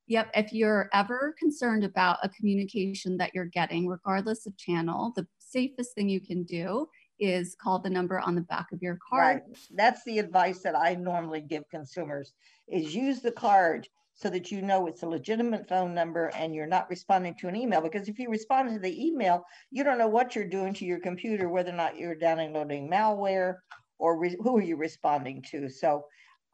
Yep. 0.08 0.32
If 0.36 0.54
you're 0.54 0.90
ever 0.94 1.36
concerned 1.40 1.84
about 1.84 2.20
a 2.24 2.30
communication 2.30 3.18
that 3.18 3.32
you're 3.34 3.46
getting, 3.46 3.88
regardless 3.88 4.46
of 4.46 4.56
channel, 4.58 5.14
the 5.16 5.26
safest 5.40 5.96
thing 5.96 6.10
you 6.10 6.22
can 6.22 6.44
do 6.44 6.88
is 7.20 7.56
call 7.56 7.80
the 7.80 7.90
number 7.90 8.20
on 8.20 8.36
the 8.36 8.42
back 8.42 8.68
of 8.72 8.82
your 8.82 9.00
card. 9.10 9.42
Right. 9.48 9.58
That's 9.74 10.04
the 10.04 10.20
advice 10.20 10.60
that 10.60 10.76
I 10.76 10.96
normally 10.96 11.42
give 11.42 11.64
consumers 11.70 12.34
is 12.68 12.94
use 12.94 13.22
the 13.22 13.32
card 13.32 13.88
so 14.16 14.30
that 14.30 14.50
you 14.50 14.62
know 14.62 14.88
it's 14.88 15.04
a 15.04 15.08
legitimate 15.08 15.68
phone 15.68 15.94
number 15.94 16.28
and 16.36 16.56
you're 16.56 16.66
not 16.66 16.90
responding 16.90 17.36
to 17.36 17.48
an 17.48 17.56
email 17.56 17.82
because 17.82 18.08
if 18.08 18.18
you 18.18 18.30
respond 18.30 18.70
to 18.70 18.80
the 18.80 19.06
email 19.06 19.44
you 19.72 19.84
don't 19.84 19.98
know 19.98 20.08
what 20.08 20.36
you're 20.36 20.48
doing 20.48 20.74
to 20.74 20.86
your 20.86 21.00
computer 21.00 21.50
whether 21.50 21.72
or 21.72 21.76
not 21.76 21.98
you're 21.98 22.16
downloading 22.16 22.90
malware 22.90 23.56
or 24.00 24.26
who 24.42 24.58
are 24.58 24.64
you 24.64 24.78
responding 24.78 25.44
to 25.52 25.70
so 25.70 26.06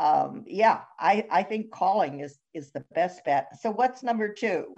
um, 0.01 0.43
yeah 0.47 0.81
I, 0.99 1.25
I 1.31 1.43
think 1.43 1.71
calling 1.71 2.21
is 2.21 2.39
is 2.53 2.71
the 2.71 2.83
best 2.93 3.23
bet 3.25 3.59
so 3.61 3.71
what's 3.71 4.03
number 4.03 4.33
two 4.33 4.73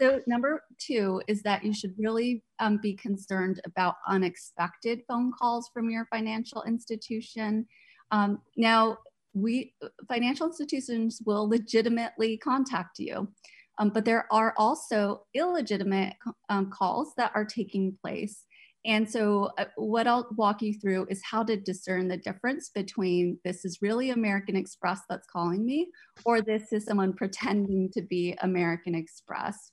so 0.00 0.20
number 0.26 0.62
two 0.78 1.20
is 1.26 1.42
that 1.42 1.64
you 1.64 1.74
should 1.74 1.94
really 1.98 2.42
um, 2.60 2.78
be 2.80 2.94
concerned 2.94 3.60
about 3.66 3.96
unexpected 4.06 5.00
phone 5.08 5.32
calls 5.38 5.70
from 5.72 5.90
your 5.90 6.06
financial 6.10 6.62
institution 6.64 7.66
um, 8.10 8.40
now 8.56 8.98
we 9.34 9.74
financial 10.08 10.46
institutions 10.46 11.20
will 11.24 11.48
legitimately 11.48 12.38
contact 12.38 12.98
you. 12.98 13.28
Um, 13.78 13.90
but 13.90 14.04
there 14.04 14.26
are 14.32 14.54
also 14.56 15.22
illegitimate 15.34 16.14
um, 16.48 16.70
calls 16.70 17.12
that 17.16 17.30
are 17.34 17.44
taking 17.44 17.96
place. 18.02 18.44
And 18.84 19.10
so, 19.10 19.50
uh, 19.58 19.64
what 19.76 20.06
I'll 20.06 20.28
walk 20.36 20.62
you 20.62 20.72
through 20.74 21.06
is 21.10 21.20
how 21.28 21.42
to 21.44 21.56
discern 21.56 22.08
the 22.08 22.16
difference 22.16 22.70
between 22.70 23.38
this 23.44 23.64
is 23.64 23.82
really 23.82 24.10
American 24.10 24.56
Express 24.56 25.00
that's 25.08 25.26
calling 25.26 25.66
me, 25.66 25.88
or 26.24 26.40
this 26.40 26.72
is 26.72 26.84
someone 26.84 27.12
pretending 27.12 27.90
to 27.92 28.02
be 28.02 28.36
American 28.40 28.94
Express. 28.94 29.72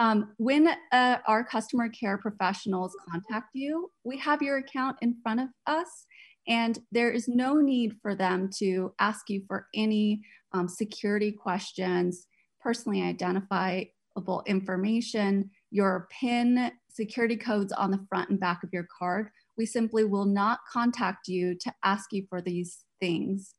Um, 0.00 0.32
when 0.38 0.68
uh, 0.92 1.18
our 1.28 1.44
customer 1.44 1.88
care 1.88 2.18
professionals 2.18 2.96
contact 3.08 3.50
you, 3.54 3.92
we 4.02 4.18
have 4.18 4.42
your 4.42 4.56
account 4.56 4.96
in 5.02 5.16
front 5.22 5.40
of 5.40 5.48
us 5.66 6.06
and 6.46 6.78
there 6.92 7.10
is 7.10 7.28
no 7.28 7.54
need 7.54 7.96
for 8.02 8.14
them 8.14 8.50
to 8.58 8.92
ask 8.98 9.30
you 9.30 9.42
for 9.46 9.66
any 9.74 10.22
um, 10.52 10.68
security 10.68 11.32
questions, 11.32 12.26
personally 12.60 13.02
identifiable 13.02 14.42
information, 14.46 15.50
your 15.74 16.06
PIN 16.08 16.70
security 16.88 17.36
codes 17.36 17.72
on 17.72 17.90
the 17.90 18.06
front 18.08 18.30
and 18.30 18.38
back 18.38 18.62
of 18.62 18.70
your 18.72 18.86
card. 18.96 19.28
We 19.58 19.66
simply 19.66 20.04
will 20.04 20.24
not 20.24 20.60
contact 20.72 21.26
you 21.26 21.56
to 21.62 21.74
ask 21.82 22.12
you 22.12 22.24
for 22.28 22.40
these 22.40 22.84
things. 23.00 23.56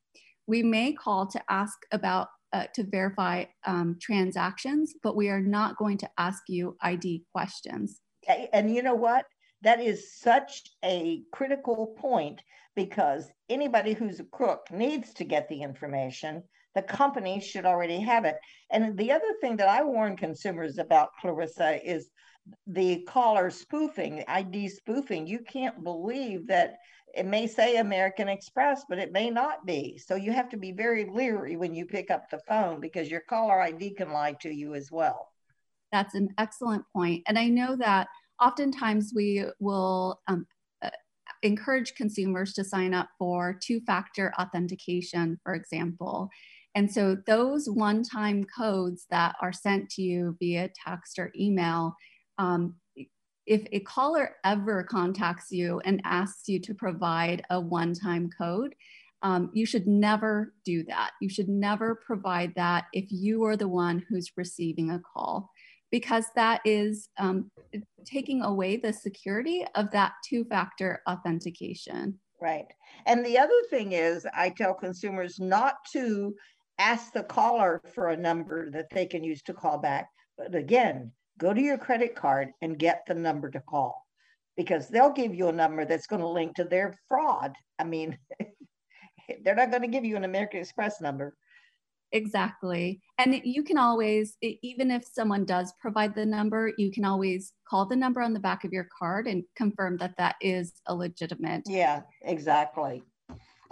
We 0.48 0.64
may 0.64 0.94
call 0.94 1.28
to 1.28 1.42
ask 1.50 1.78
about 1.92 2.30
uh, 2.54 2.68
to 2.74 2.86
verify 2.86 3.44
um, 3.68 3.98
transactions, 4.02 4.94
but 5.04 5.18
we 5.18 5.28
are 5.28 5.42
not 5.42 5.76
going 5.76 5.98
to 5.98 6.10
ask 6.18 6.44
you 6.48 6.78
ID 6.82 7.26
questions. 7.34 8.00
Okay, 8.24 8.48
and 8.54 8.74
you 8.74 8.82
know 8.82 8.96
what? 8.96 9.26
That 9.62 9.80
is 9.80 10.14
such 10.20 10.64
a 10.84 11.24
critical 11.32 11.96
point 11.98 12.42
because 12.76 13.32
anybody 13.50 13.94
who's 13.94 14.20
a 14.20 14.26
crook 14.26 14.68
needs 14.72 15.14
to 15.16 15.24
get 15.24 15.48
the 15.50 15.62
information. 15.62 16.44
The 16.76 16.82
company 16.82 17.40
should 17.40 17.66
already 17.66 18.00
have 18.02 18.26
it. 18.26 18.36
And 18.70 18.98
the 18.98 19.12
other 19.12 19.34
thing 19.40 19.58
that 19.58 19.70
I 19.70 19.84
warn 19.84 20.18
consumers 20.18 20.78
about, 20.78 21.10
Clarissa, 21.22 21.80
is 21.90 22.10
the 22.68 23.04
caller 23.08 23.50
spoofing, 23.50 24.24
ID 24.28 24.68
spoofing. 24.68 25.26
You 25.26 25.40
can't 25.40 25.84
believe 25.84 26.48
that 26.48 26.76
it 27.16 27.26
may 27.26 27.48
say 27.48 27.78
American 27.78 28.28
Express, 28.28 28.84
but 28.90 29.00
it 29.00 29.14
may 29.14 29.30
not 29.30 29.66
be. 29.66 29.98
So 29.98 30.16
you 30.16 30.34
have 30.34 30.50
to 30.50 30.58
be 30.58 30.74
very 30.74 31.06
leery 31.06 31.56
when 31.56 31.74
you 31.74 31.86
pick 31.86 32.12
up 32.12 32.30
the 32.30 32.42
phone 32.48 32.82
because 32.82 33.10
your 33.10 33.22
caller 33.22 33.62
ID 33.62 33.92
can 33.92 34.12
lie 34.12 34.34
to 34.42 34.54
you 34.54 34.76
as 34.76 34.92
well. 34.92 35.32
That's 35.94 36.14
an 36.14 36.30
excellent 36.38 36.84
point. 36.94 37.24
And 37.26 37.40
I 37.40 37.48
know 37.48 37.78
that 37.78 38.08
oftentimes 38.40 39.14
we 39.16 39.46
will 39.60 40.22
um, 40.28 40.46
encourage 41.46 41.96
consumers 41.96 42.54
to 42.54 42.64
sign 42.64 42.94
up 42.94 43.10
for 43.18 43.58
two 43.62 43.80
factor 43.82 44.34
authentication, 44.40 45.40
for 45.44 45.54
example. 45.54 46.30
And 46.74 46.92
so 46.92 47.18
those 47.26 47.70
one 47.70 48.04
time 48.04 48.44
codes 48.44 49.06
that 49.10 49.36
are 49.42 49.54
sent 49.54 49.90
to 49.92 50.02
you 50.02 50.36
via 50.40 50.70
text 50.86 51.20
or 51.20 51.32
email, 51.40 51.96
um, 52.38 52.76
if 53.46 53.62
a 53.72 53.80
caller 53.82 54.36
ever 54.44 54.84
contacts 54.84 55.52
you 55.52 55.80
and 55.86 56.02
asks 56.04 56.50
you 56.50 56.60
to 56.62 56.74
provide 56.74 57.44
a 57.50 57.60
one 57.60 57.94
time 57.94 58.30
code, 58.38 58.76
um, 59.22 59.50
you 59.54 59.66
should 59.66 59.88
never 59.88 60.54
do 60.66 60.84
that. 60.84 61.12
You 61.22 61.30
should 61.30 61.48
never 61.48 61.96
provide 61.96 62.54
that 62.56 62.86
if 62.92 63.06
you 63.10 63.44
are 63.46 63.56
the 63.56 63.68
one 63.68 64.04
who's 64.10 64.32
receiving 64.36 64.92
a 64.92 65.00
call 65.00 65.50
because 65.96 66.26
that 66.36 66.60
is 66.66 67.08
um, 67.20 67.50
taking 68.04 68.42
away 68.42 68.76
the 68.76 68.92
security 68.92 69.66
of 69.76 69.90
that 69.92 70.12
two 70.28 70.44
factor 70.44 71.02
authentication. 71.10 72.20
Right. 72.42 72.66
And 73.06 73.26
the 73.26 73.38
other 73.38 73.62
thing 73.70 73.94
is, 73.94 74.28
I 74.34 74.50
tell 74.50 74.74
consumers 74.74 75.40
not 75.40 75.76
to 75.94 76.36
ask 76.80 77.14
the 77.14 77.24
caller 77.24 77.82
for 77.94 78.10
a 78.10 78.18
number 78.18 78.70
that 78.72 78.90
they 78.92 79.06
can 79.06 79.24
use 79.24 79.42
to 79.44 79.54
call 79.54 79.78
back. 79.78 80.10
But 80.38 80.54
again, 80.54 81.14
go 81.40 81.54
to 81.54 81.62
your 81.62 81.78
credit 81.78 82.14
card 82.14 82.50
and 82.62 82.78
get 82.78 83.04
the 83.08 83.16
number 83.16 83.50
to 83.52 83.62
call 83.62 84.06
because 84.58 84.90
they'll 84.90 85.14
give 85.14 85.34
you 85.34 85.48
a 85.48 85.54
number 85.54 85.86
that's 85.86 86.08
going 86.08 86.22
to 86.22 86.28
link 86.28 86.58
to 86.58 86.66
their 86.66 86.94
fraud. 87.08 87.56
I 87.80 87.86
mean, 87.86 88.18
they're 89.46 89.56
not 89.56 89.72
going 89.72 89.84
to 89.84 89.88
give 89.88 90.04
you 90.04 90.18
an 90.18 90.26
American 90.26 90.60
Express 90.60 91.00
number. 91.00 91.38
Exactly. 92.12 93.02
And 93.18 93.42
you 93.44 93.64
can 93.64 93.78
always, 93.78 94.38
even 94.42 94.92
if 94.92 95.06
someone 95.06 95.46
does 95.46 95.74
provide 95.82 96.16
the 96.16 96.26
number, 96.26 96.72
you 96.78 96.92
can 96.92 97.04
always 97.04 97.54
call 97.68 97.86
the 97.86 97.96
number 97.96 98.22
on 98.22 98.34
the 98.34 98.40
back 98.40 98.64
of 98.64 98.72
your 98.72 98.88
card 98.98 99.28
and 99.28 99.44
confirm 99.56 99.98
that 99.98 100.16
that 100.18 100.36
is 100.42 100.74
a 100.88 100.96
legitimate. 100.96 101.64
Yeah, 101.66 102.02
exactly. 102.22 103.04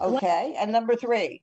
Okay. 0.01 0.55
and 0.57 0.71
number 0.71 0.95
three. 0.95 1.41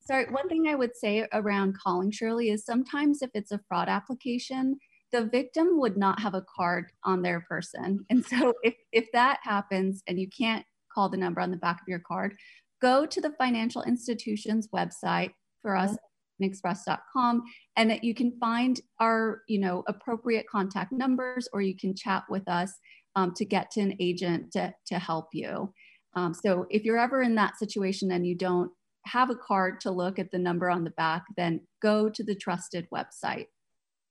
Sorry, 0.00 0.26
one 0.30 0.48
thing 0.48 0.66
I 0.66 0.74
would 0.74 0.96
say 0.96 1.26
around 1.32 1.76
calling 1.78 2.10
Shirley 2.10 2.48
is 2.48 2.64
sometimes 2.64 3.22
if 3.22 3.30
it's 3.34 3.52
a 3.52 3.60
fraud 3.68 3.88
application, 3.88 4.78
the 5.12 5.26
victim 5.26 5.78
would 5.78 5.96
not 5.96 6.20
have 6.20 6.34
a 6.34 6.44
card 6.56 6.86
on 7.04 7.22
their 7.22 7.40
person. 7.40 8.06
And 8.10 8.24
so 8.24 8.54
if, 8.62 8.74
if 8.92 9.12
that 9.12 9.40
happens 9.42 10.02
and 10.06 10.18
you 10.18 10.28
can't 10.28 10.64
call 10.92 11.08
the 11.08 11.16
number 11.16 11.40
on 11.40 11.50
the 11.50 11.56
back 11.56 11.80
of 11.80 11.88
your 11.88 12.00
card, 12.00 12.36
go 12.80 13.06
to 13.06 13.20
the 13.20 13.32
financial 13.38 13.82
institution's 13.82 14.68
website 14.68 15.32
for 15.62 15.76
us 15.76 15.90
mm-hmm. 15.90 16.09
express.com 16.44 17.42
and 17.76 17.90
that 17.90 18.04
you 18.04 18.14
can 18.14 18.32
find 18.38 18.80
our 18.98 19.42
you 19.48 19.58
know 19.58 19.82
appropriate 19.86 20.46
contact 20.50 20.92
numbers 20.92 21.48
or 21.52 21.60
you 21.60 21.76
can 21.76 21.94
chat 21.94 22.24
with 22.28 22.48
us 22.48 22.72
um, 23.16 23.34
to 23.34 23.44
get 23.44 23.70
to 23.72 23.80
an 23.80 23.96
agent 24.00 24.52
to, 24.52 24.72
to 24.86 24.98
help 24.98 25.28
you. 25.32 25.72
Um, 26.14 26.34
so 26.34 26.66
if 26.70 26.84
you're 26.84 26.98
ever 26.98 27.22
in 27.22 27.34
that 27.36 27.58
situation 27.58 28.12
and 28.12 28.26
you 28.26 28.34
don't 28.34 28.70
have 29.06 29.30
a 29.30 29.36
card 29.36 29.80
to 29.80 29.90
look 29.90 30.18
at 30.18 30.30
the 30.30 30.38
number 30.38 30.68
on 30.68 30.84
the 30.84 30.90
back 30.90 31.24
then 31.36 31.60
go 31.80 32.08
to 32.08 32.22
the 32.22 32.34
trusted 32.34 32.86
website. 32.94 33.46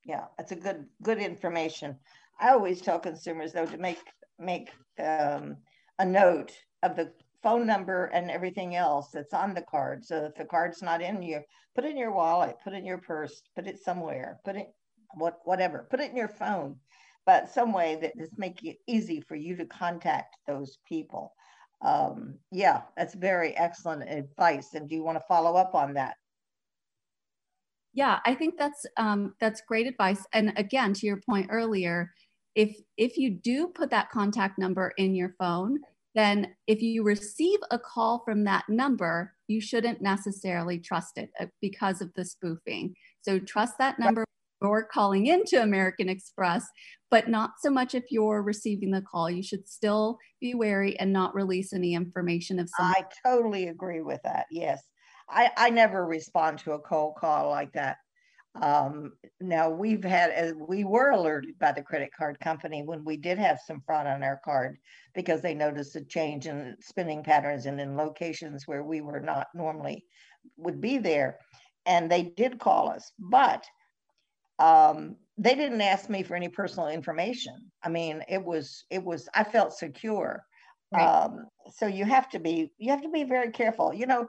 Yeah 0.06 0.26
that's 0.38 0.52
a 0.52 0.56
good 0.56 0.86
good 1.04 1.20
information. 1.20 1.98
I 2.40 2.50
always 2.50 2.82
tell 2.82 3.00
consumers 3.00 3.54
though 3.54 3.66
to 3.66 3.78
make 3.78 4.00
make 4.40 4.70
um, 4.98 5.58
a 6.00 6.06
note 6.06 6.54
of 6.84 6.96
the 6.96 7.12
phone 7.44 7.66
number 7.66 8.06
and 8.06 8.30
everything 8.30 8.76
else 8.76 9.10
that's 9.14 9.34
on 9.34 9.54
the 9.54 9.62
card. 9.62 10.06
So 10.06 10.26
if 10.26 10.36
the 10.36 10.46
card's 10.46 10.82
not 10.82 11.02
in 11.02 11.22
you, 11.22 11.42
put 11.76 11.86
it 11.86 11.92
in 11.92 11.98
your 11.98 12.12
wallet, 12.12 12.58
put 12.64 12.74
it 12.74 12.78
in 12.78 12.86
your 12.86 12.98
purse, 12.98 13.42
put 13.56 13.68
it 13.68 13.80
somewhere, 13.80 14.40
put 14.44 14.56
it 14.56 14.68
what 15.16 15.40
whatever, 15.46 15.88
put 15.90 16.00
it 16.00 16.12
in 16.12 16.18
your 16.18 16.28
phone, 16.28 16.76
but 17.26 17.50
some 17.50 17.74
way 17.74 17.98
that 18.02 18.18
just 18.18 18.38
make 18.38 18.64
it 18.64 18.78
easy 18.88 19.22
for 19.22 19.36
you 19.36 19.56
to 19.56 19.66
contact 19.66 20.36
those 20.48 20.78
people. 20.88 21.34
um, 21.82 22.36
yeah, 22.52 22.82
that's 22.98 23.16
very 23.16 23.56
excellent 23.56 24.10
advice. 24.10 24.74
And 24.74 24.88
do 24.88 24.96
you 24.96 25.04
want 25.04 25.18
to 25.18 25.26
follow 25.28 25.56
up 25.56 25.76
on 25.76 25.94
that? 25.94 26.16
Yeah, 27.94 28.20
I 28.26 28.36
think 28.36 28.56
that's 28.58 28.86
um, 28.98 29.34
that's 29.40 29.62
great 29.68 29.88
advice. 29.88 30.26
And 30.34 30.54
again, 30.58 30.94
to 30.94 31.06
your 31.08 31.22
point 31.28 31.48
earlier, 31.50 32.12
if 32.56 32.76
if 32.98 33.18
you 33.18 33.32
do 33.32 33.68
put 33.68 33.90
that 33.92 34.10
contact 34.12 34.60
number 34.60 34.94
in 34.98 35.16
your 35.16 35.34
phone, 35.40 35.80
then 36.16 36.56
if 36.68 36.82
you 36.82 37.04
receive 37.04 37.60
a 37.72 37.80
call 37.80 38.24
from 38.26 38.44
that 38.46 38.66
number, 38.68 39.34
you 39.48 39.62
shouldn't 39.62 40.02
necessarily 40.02 40.80
trust 40.80 41.18
it 41.18 41.30
uh, 41.40 41.46
because 41.62 42.02
of 42.02 42.12
the 42.16 42.26
spoofing. 42.26 42.96
So 43.22 43.40
trust 43.40 43.76
that 43.80 44.00
number 44.00 44.26
or 44.62 44.84
calling 44.84 45.28
into 45.28 45.62
American 45.62 46.10
Express, 46.10 46.68
but 47.10 47.30
not 47.30 47.52
so 47.62 47.70
much 47.70 47.96
if 47.96 48.06
you're 48.10 48.42
receiving 48.42 48.92
the 48.92 49.02
call. 49.02 49.30
You 49.30 49.44
should 49.44 49.68
still 49.68 50.18
be 50.42 50.54
wary 50.54 51.00
and 51.00 51.14
not 51.14 51.36
release 51.36 51.74
any 51.74 51.94
information 51.94 52.60
of 52.60 52.70
someone. 52.76 52.96
I 52.98 53.04
totally 53.28 53.68
agree 53.68 54.02
with 54.02 54.20
that. 54.24 54.48
Yes. 54.52 54.82
I, 55.30 55.52
I 55.58 55.70
never 55.70 56.06
respond 56.06 56.60
to 56.60 56.74
a 56.74 56.80
cold 56.80 57.16
call 57.16 57.50
like 57.50 57.72
that. 57.74 57.98
Um, 58.56 59.14
now 59.40 59.70
we've 59.70 60.04
had, 60.04 60.32
uh, 60.32 60.54
we 60.68 60.84
were 60.84 61.12
alerted 61.12 61.58
by 61.60 61.72
the 61.72 61.84
credit 61.84 62.10
card 62.18 62.40
company 62.40 62.82
when 62.84 63.06
we 63.06 63.16
did 63.16 63.38
have 63.38 63.60
some 63.66 63.82
fraud 63.86 64.08
on 64.08 64.24
our 64.24 64.42
card 64.44 64.78
because 65.14 65.42
they 65.42 65.54
noticed 65.54 65.96
a 65.96 66.04
change 66.04 66.48
in 66.48 66.76
spending 66.82 67.24
patterns 67.24 67.68
and 67.68 67.80
in 67.80 67.96
locations 67.96 68.68
where 68.68 68.84
we 68.84 69.02
were 69.02 69.20
not 69.20 69.48
normally 69.54 70.04
would 70.58 70.82
be 70.82 70.98
there. 70.98 71.38
And 71.86 72.12
they 72.12 72.24
did 72.24 72.60
call 72.60 72.90
us, 72.90 73.12
but 73.20 73.64
um, 74.58 75.16
they 75.38 75.56
didn't 75.56 75.82
ask 75.82 76.10
me 76.10 76.24
for 76.24 76.36
any 76.36 76.50
personal 76.50 76.90
information. 76.90 77.56
I 77.84 77.90
mean, 77.90 78.24
it 78.28 78.44
was, 78.44 78.84
it 78.90 79.04
was, 79.04 79.30
I 79.34 79.44
felt 79.44 79.74
secure. 79.74 80.44
Right. 80.92 81.04
Um, 81.04 81.46
so 81.72 81.86
you 81.86 82.04
have 82.04 82.30
to 82.30 82.40
be, 82.40 82.72
you 82.78 82.90
have 82.92 83.04
to 83.04 83.10
be 83.10 83.24
very 83.24 83.52
careful. 83.52 83.94
You 83.94 84.08
know, 84.08 84.28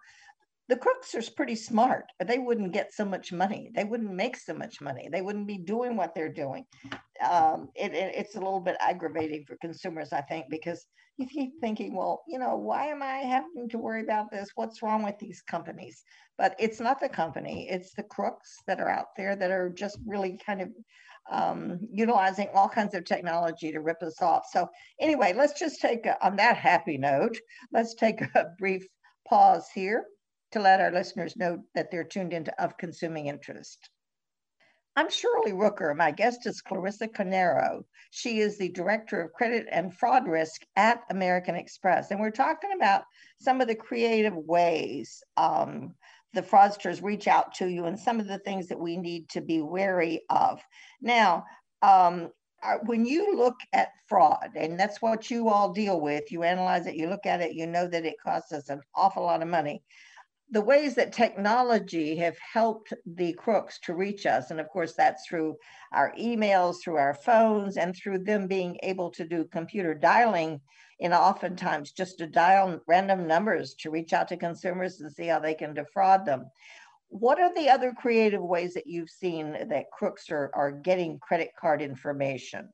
the 0.71 0.77
crooks 0.77 1.17
are 1.17 1.33
pretty 1.33 1.57
smart, 1.57 2.05
they 2.25 2.39
wouldn't 2.39 2.73
get 2.73 2.95
so 2.95 3.05
much 3.05 3.33
money. 3.33 3.73
They 3.75 3.83
wouldn't 3.83 4.15
make 4.15 4.37
so 4.37 4.55
much 4.55 4.81
money. 4.81 5.09
They 5.11 5.21
wouldn't 5.21 5.49
be 5.49 5.59
doing 5.59 5.97
what 5.97 6.15
they're 6.15 6.33
doing. 6.33 6.65
Um, 7.29 7.71
it, 7.75 7.93
it, 7.93 8.15
it's 8.15 8.37
a 8.37 8.39
little 8.39 8.61
bit 8.61 8.77
aggravating 8.79 9.45
for 9.49 9.57
consumers, 9.61 10.13
I 10.13 10.21
think, 10.21 10.47
because 10.49 10.87
you 11.17 11.27
keep 11.27 11.55
thinking, 11.61 11.97
well, 11.97 12.23
you 12.29 12.39
know, 12.39 12.55
why 12.55 12.87
am 12.87 13.03
I 13.03 13.17
having 13.17 13.69
to 13.69 13.79
worry 13.79 14.03
about 14.03 14.31
this? 14.31 14.51
What's 14.55 14.81
wrong 14.81 15.03
with 15.03 15.19
these 15.19 15.43
companies? 15.43 16.05
But 16.39 16.55
it's 16.61 16.79
not 16.79 17.01
the 17.01 17.09
company, 17.09 17.67
it's 17.69 17.93
the 17.95 18.05
crooks 18.05 18.55
that 18.69 18.79
are 18.79 18.89
out 18.89 19.09
there 19.17 19.35
that 19.35 19.51
are 19.51 19.71
just 19.71 19.99
really 20.07 20.39
kind 20.47 20.61
of 20.61 20.69
um, 21.33 21.81
utilizing 21.93 22.47
all 22.55 22.69
kinds 22.69 22.95
of 22.95 23.05
technology 23.05 23.73
to 23.73 23.81
rip 23.81 24.01
us 24.05 24.23
off. 24.23 24.45
So, 24.53 24.69
anyway, 25.01 25.35
let's 25.37 25.59
just 25.59 25.81
take, 25.81 26.07
a, 26.07 26.25
on 26.25 26.37
that 26.37 26.57
happy 26.57 26.97
note, 26.97 27.37
let's 27.73 27.95
take 27.95 28.21
a 28.23 28.47
brief 28.61 28.87
pause 29.27 29.69
here 29.75 30.05
to 30.53 30.61
let 30.61 30.81
our 30.81 30.91
listeners 30.91 31.37
know 31.37 31.63
that 31.75 31.91
they're 31.91 32.05
tuned 32.05 32.33
into 32.33 32.63
Of 32.63 32.77
Consuming 32.77 33.27
Interest. 33.27 33.89
I'm 34.97 35.09
Shirley 35.09 35.53
Rooker. 35.53 35.97
My 35.97 36.11
guest 36.11 36.47
is 36.47 36.61
Clarissa 36.61 37.07
Carnero. 37.07 37.85
She 38.11 38.41
is 38.41 38.59
the 38.59 38.71
Director 38.71 39.21
of 39.21 39.33
Credit 39.33 39.67
and 39.71 39.97
Fraud 39.97 40.27
Risk 40.27 40.63
at 40.75 41.03
American 41.11 41.55
Express. 41.55 42.11
And 42.11 42.19
we're 42.19 42.33
talking 42.33 42.71
about 42.75 43.05
some 43.41 43.61
of 43.61 43.69
the 43.69 43.75
creative 43.75 44.35
ways 44.35 45.23
um, 45.37 45.95
the 46.35 46.43
fraudsters 46.43 47.03
reach 47.03 47.29
out 47.29 47.55
to 47.55 47.69
you 47.69 47.87
and 47.87 47.99
some 47.99 48.19
of 48.19 48.27
the 48.27 48.39
things 48.41 48.67
that 48.69 48.79
we 48.79 48.97
need 48.97 49.29
to 49.31 49.41
be 49.41 49.63
wary 49.63 50.23
of. 50.29 50.61
Now, 51.01 51.45
um, 51.83 52.31
uh, 52.63 52.75
when 52.85 53.07
you 53.07 53.37
look 53.37 53.57
at 53.73 53.89
fraud, 54.09 54.51
and 54.55 54.79
that's 54.79 55.01
what 55.01 55.31
you 55.31 55.49
all 55.49 55.73
deal 55.73 56.01
with, 56.01 56.31
you 56.31 56.43
analyze 56.43 56.87
it, 56.87 56.97
you 56.97 57.09
look 57.09 57.27
at 57.27 57.41
it, 57.41 57.55
you 57.55 57.67
know 57.67 57.87
that 57.89 58.05
it 58.05 58.17
costs 58.23 58.53
us 58.53 58.69
an 58.69 58.83
awful 58.95 59.23
lot 59.23 59.41
of 59.43 59.49
money 59.49 59.83
the 60.53 60.61
ways 60.61 60.97
that 60.97 61.13
technology 61.13 62.17
have 62.17 62.37
helped 62.39 62.93
the 63.07 63.33
crooks 63.35 63.79
to 63.81 63.95
reach 63.95 64.27
us, 64.27 64.51
and 64.51 64.59
of 64.59 64.69
course, 64.69 64.95
that's 64.95 65.27
through 65.27 65.57
our 65.93 66.13
emails, 66.19 66.83
through 66.83 66.97
our 66.97 67.15
phones, 67.15 67.77
and 67.77 67.95
through 67.95 68.19
them 68.19 68.49
being 68.49 68.77
able 68.83 69.11
to 69.11 69.25
do 69.25 69.45
computer 69.45 69.95
dialing, 69.95 70.61
and 71.01 71.15
oftentimes 71.15 71.93
just 71.93 72.19
to 72.19 72.27
dial 72.27 72.81
random 72.89 73.29
numbers 73.29 73.75
to 73.75 73.91
reach 73.91 74.13
out 74.13 74.27
to 74.29 74.37
consumers 74.37 75.01
and 75.01 75.13
see 75.13 75.27
how 75.27 75.39
they 75.39 75.55
can 75.55 75.73
defraud 75.73 76.27
them. 76.27 76.47
What 77.09 77.41
are 77.41 77.55
the 77.55 77.69
other 77.69 77.93
creative 77.93 78.43
ways 78.43 78.75
that 78.75 78.87
you've 78.87 79.11
seen 79.11 79.53
that 79.69 79.91
crooks 79.93 80.31
are, 80.31 80.51
are 80.55 80.73
getting 80.73 81.19
credit 81.21 81.51
card 81.61 81.81
information? 81.81 82.69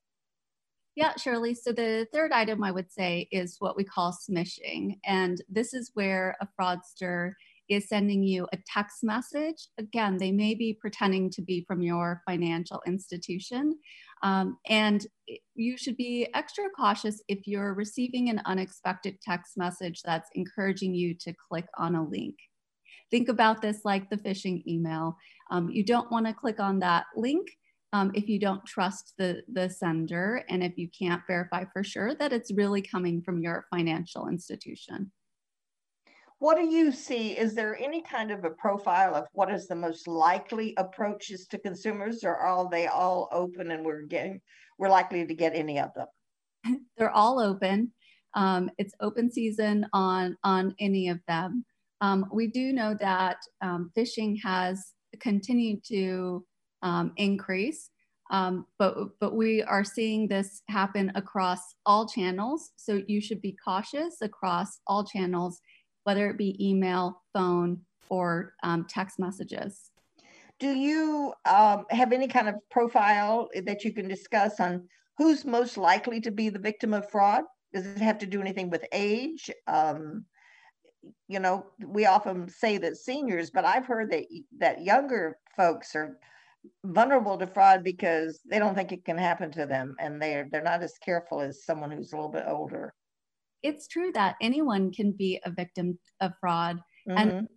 Yeah, 0.94 1.14
Shirley. 1.16 1.54
So 1.54 1.72
the 1.72 2.06
third 2.10 2.32
item 2.32 2.64
I 2.64 2.70
would 2.70 2.90
say 2.90 3.28
is 3.30 3.56
what 3.58 3.76
we 3.76 3.84
call 3.84 4.12
smishing. 4.12 4.98
And 5.04 5.42
this 5.48 5.74
is 5.74 5.90
where 5.92 6.36
a 6.40 6.48
fraudster 6.58 7.32
is 7.68 7.88
sending 7.88 8.22
you 8.22 8.46
a 8.52 8.58
text 8.66 9.02
message. 9.02 9.68
Again, 9.78 10.16
they 10.18 10.32
may 10.32 10.54
be 10.54 10.76
pretending 10.80 11.30
to 11.30 11.42
be 11.42 11.64
from 11.66 11.82
your 11.82 12.22
financial 12.26 12.82
institution. 12.86 13.78
Um, 14.22 14.58
and 14.68 15.06
you 15.54 15.76
should 15.76 15.96
be 15.96 16.28
extra 16.34 16.64
cautious 16.76 17.22
if 17.28 17.46
you're 17.46 17.74
receiving 17.74 18.28
an 18.28 18.40
unexpected 18.46 19.18
text 19.20 19.56
message 19.56 20.02
that's 20.04 20.30
encouraging 20.34 20.94
you 20.94 21.14
to 21.20 21.34
click 21.48 21.66
on 21.76 21.94
a 21.94 22.04
link. 22.04 22.36
Think 23.10 23.28
about 23.28 23.62
this 23.62 23.80
like 23.84 24.10
the 24.10 24.16
phishing 24.16 24.62
email. 24.66 25.16
Um, 25.50 25.68
you 25.70 25.84
don't 25.84 26.10
want 26.10 26.26
to 26.26 26.32
click 26.32 26.60
on 26.60 26.80
that 26.80 27.06
link 27.14 27.48
um, 27.92 28.10
if 28.14 28.28
you 28.28 28.38
don't 28.38 28.64
trust 28.66 29.14
the, 29.16 29.42
the 29.52 29.70
sender 29.70 30.42
and 30.48 30.62
if 30.62 30.76
you 30.76 30.88
can't 30.96 31.22
verify 31.26 31.64
for 31.72 31.84
sure 31.84 32.14
that 32.16 32.32
it's 32.32 32.52
really 32.52 32.82
coming 32.82 33.22
from 33.22 33.40
your 33.40 33.66
financial 33.70 34.28
institution 34.28 35.12
what 36.38 36.56
do 36.56 36.66
you 36.66 36.92
see? 36.92 37.30
Is 37.30 37.54
there 37.54 37.78
any 37.78 38.02
kind 38.02 38.30
of 38.30 38.44
a 38.44 38.50
profile 38.50 39.14
of 39.14 39.24
what 39.32 39.50
is 39.50 39.66
the 39.66 39.74
most 39.74 40.06
likely 40.06 40.74
approaches 40.76 41.46
to 41.48 41.58
consumers, 41.58 42.24
or 42.24 42.36
are 42.36 42.68
they 42.70 42.86
all 42.86 43.28
open 43.32 43.70
and 43.70 43.84
we're 43.84 44.02
getting 44.02 44.40
we're 44.78 44.90
likely 44.90 45.26
to 45.26 45.34
get 45.34 45.54
any 45.54 45.78
of 45.78 45.90
them? 45.94 46.06
They're 46.98 47.10
all 47.10 47.40
open. 47.40 47.92
Um, 48.34 48.70
it's 48.76 48.94
open 49.00 49.30
season 49.30 49.86
on 49.94 50.36
on 50.44 50.74
any 50.78 51.08
of 51.08 51.20
them. 51.26 51.64
Um, 52.02 52.26
we 52.30 52.48
do 52.48 52.72
know 52.72 52.94
that 53.00 53.38
um, 53.62 53.90
phishing 53.96 54.36
has 54.42 54.92
continued 55.18 55.82
to 55.84 56.44
um, 56.82 57.12
increase, 57.16 57.88
um, 58.30 58.66
but 58.78 58.96
but 59.20 59.34
we 59.34 59.62
are 59.62 59.84
seeing 59.84 60.28
this 60.28 60.60
happen 60.68 61.12
across 61.14 61.60
all 61.86 62.06
channels. 62.06 62.72
So 62.76 63.00
you 63.06 63.22
should 63.22 63.40
be 63.40 63.56
cautious 63.64 64.16
across 64.20 64.80
all 64.86 65.02
channels 65.02 65.62
whether 66.06 66.30
it 66.30 66.38
be 66.38 66.56
email, 66.64 67.20
phone, 67.32 67.80
or 68.08 68.54
um, 68.62 68.86
text 68.88 69.18
messages. 69.18 69.90
Do 70.60 70.68
you 70.68 71.34
um, 71.44 71.84
have 71.90 72.12
any 72.12 72.28
kind 72.28 72.48
of 72.48 72.54
profile 72.70 73.48
that 73.64 73.82
you 73.82 73.92
can 73.92 74.06
discuss 74.06 74.60
on 74.60 74.88
who's 75.18 75.44
most 75.44 75.76
likely 75.76 76.20
to 76.20 76.30
be 76.30 76.48
the 76.48 76.60
victim 76.60 76.94
of 76.94 77.10
fraud? 77.10 77.42
Does 77.74 77.86
it 77.86 77.98
have 77.98 78.18
to 78.18 78.26
do 78.26 78.40
anything 78.40 78.70
with 78.70 78.84
age? 78.92 79.50
Um, 79.66 80.24
you 81.26 81.40
know, 81.40 81.66
we 81.84 82.06
often 82.06 82.48
say 82.48 82.78
that 82.78 82.96
seniors, 82.96 83.50
but 83.50 83.64
I've 83.64 83.86
heard 83.86 84.12
that 84.12 84.26
that 84.58 84.82
younger 84.82 85.36
folks 85.56 85.96
are 85.96 86.18
vulnerable 86.84 87.36
to 87.36 87.48
fraud 87.48 87.82
because 87.82 88.40
they 88.48 88.60
don't 88.60 88.76
think 88.76 88.92
it 88.92 89.04
can 89.04 89.18
happen 89.18 89.50
to 89.52 89.66
them, 89.66 89.96
and 89.98 90.22
they're 90.22 90.48
they're 90.50 90.62
not 90.62 90.84
as 90.84 90.94
careful 91.04 91.40
as 91.40 91.64
someone 91.64 91.90
who's 91.90 92.12
a 92.12 92.16
little 92.16 92.30
bit 92.30 92.44
older 92.46 92.94
it's 93.66 93.88
true 93.88 94.12
that 94.14 94.36
anyone 94.40 94.92
can 94.92 95.12
be 95.12 95.40
a 95.44 95.50
victim 95.50 95.98
of 96.20 96.32
fraud. 96.40 96.78
Mm-hmm. 97.08 97.18
And 97.18 97.48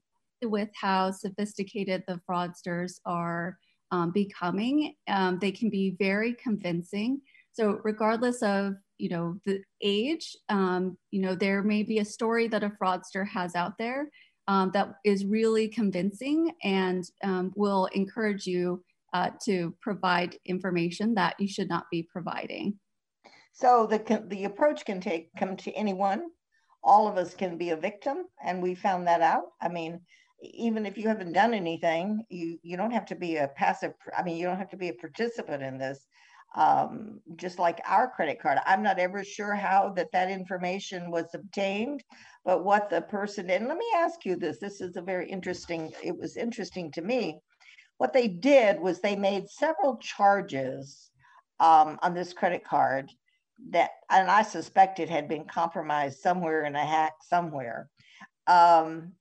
with 0.44 0.70
how 0.74 1.12
sophisticated 1.12 2.04
the 2.08 2.20
fraudsters 2.28 3.00
are 3.06 3.58
um, 3.92 4.12
becoming, 4.12 4.96
um, 5.08 5.40
they 5.40 5.52
can 5.52 5.70
be 5.70 5.96
very 6.00 6.34
convincing. 6.34 7.22
So 7.54 7.80
regardless 7.84 8.42
of 8.42 8.76
you 8.98 9.10
know 9.10 9.40
the 9.46 9.62
age, 9.82 10.36
um, 10.50 10.98
you 11.12 11.22
know 11.22 11.36
there 11.36 11.64
may 11.64 11.84
be 11.84 12.00
a 12.00 12.06
story 12.06 12.48
that 12.50 12.64
a 12.64 12.74
fraudster 12.82 13.28
has 13.28 13.56
out 13.56 13.78
there 13.78 14.10
um, 14.48 14.72
that 14.74 14.96
is 15.06 15.26
really 15.26 15.68
convincing 15.68 16.52
and 16.64 17.04
um, 17.24 17.52
will 17.56 17.86
encourage 17.94 18.46
you 18.46 18.84
uh, 19.14 19.30
to 19.46 19.76
provide 19.82 20.38
information 20.46 21.14
that 21.16 21.36
you 21.40 21.48
should 21.48 21.70
not 21.70 21.86
be 21.92 22.04
providing. 22.12 22.78
So 23.52 23.88
the, 23.88 24.24
the 24.28 24.46
approach 24.46 24.86
can 24.86 25.02
take 25.02 25.36
come 25.38 25.58
to 25.58 25.72
anyone. 25.74 26.24
All 26.84 27.08
of 27.08 27.18
us 27.18 27.34
can 27.34 27.58
be 27.58 27.72
a 27.72 27.76
victim, 27.76 28.24
and 28.44 28.62
we 28.62 28.74
found 28.74 29.08
that 29.08 29.22
out. 29.22 29.44
I 29.62 29.68
mean, 29.68 30.00
even 30.42 30.86
if 30.86 30.98
you 30.98 31.08
haven't 31.08 31.34
done 31.34 31.54
anything, 31.54 32.24
you 32.30 32.58
you 32.64 32.78
don't 32.78 32.92
have 32.92 33.06
to 33.08 33.16
be 33.16 33.36
a 33.38 33.50
passive. 33.50 33.94
I 34.18 34.24
mean, 34.24 34.38
you 34.38 34.46
don't 34.46 34.58
have 34.58 34.70
to 34.70 34.78
be 34.78 34.90
a 34.90 34.94
participant 34.94 35.64
in 35.64 35.78
this. 35.78 36.06
Um, 36.56 37.20
just 37.36 37.60
like 37.60 37.80
our 37.86 38.10
credit 38.10 38.42
card, 38.42 38.58
I'm 38.66 38.82
not 38.82 38.98
ever 38.98 39.24
sure 39.24 39.54
how 39.54 39.94
that 39.98 40.12
that 40.14 40.32
information 40.32 41.12
was 41.12 41.36
obtained, 41.36 42.04
but 42.44 42.64
what 42.64 42.90
the 42.90 43.02
person. 43.02 43.50
And 43.50 43.68
let 43.68 43.78
me 43.78 43.86
ask 43.96 44.26
you 44.26 44.36
this. 44.36 44.60
This 44.60 44.82
is 44.82 44.96
a 44.96 45.02
very 45.02 45.30
interesting. 45.30 45.92
It 46.02 46.18
was 46.18 46.38
interesting 46.38 46.92
to 46.94 47.02
me. 47.02 47.40
What 47.98 48.14
they 48.14 48.30
did 48.30 48.80
was 48.80 49.02
they 49.02 49.18
made 49.18 49.50
several 49.50 49.98
charges 49.98 51.12
um, 51.60 52.00
on 52.02 52.14
this 52.14 52.32
credit 52.32 52.64
card 52.64 53.12
that, 53.72 53.92
and 54.10 54.30
I 54.30 54.44
suspect 54.44 55.00
it 55.00 55.10
had 55.10 55.28
been 55.28 55.46
compromised 55.46 56.20
somewhere 56.20 56.66
in 56.66 56.76
a 56.76 56.86
hack 56.86 57.14
somewhere. 57.28 57.90
Um, 58.48 59.14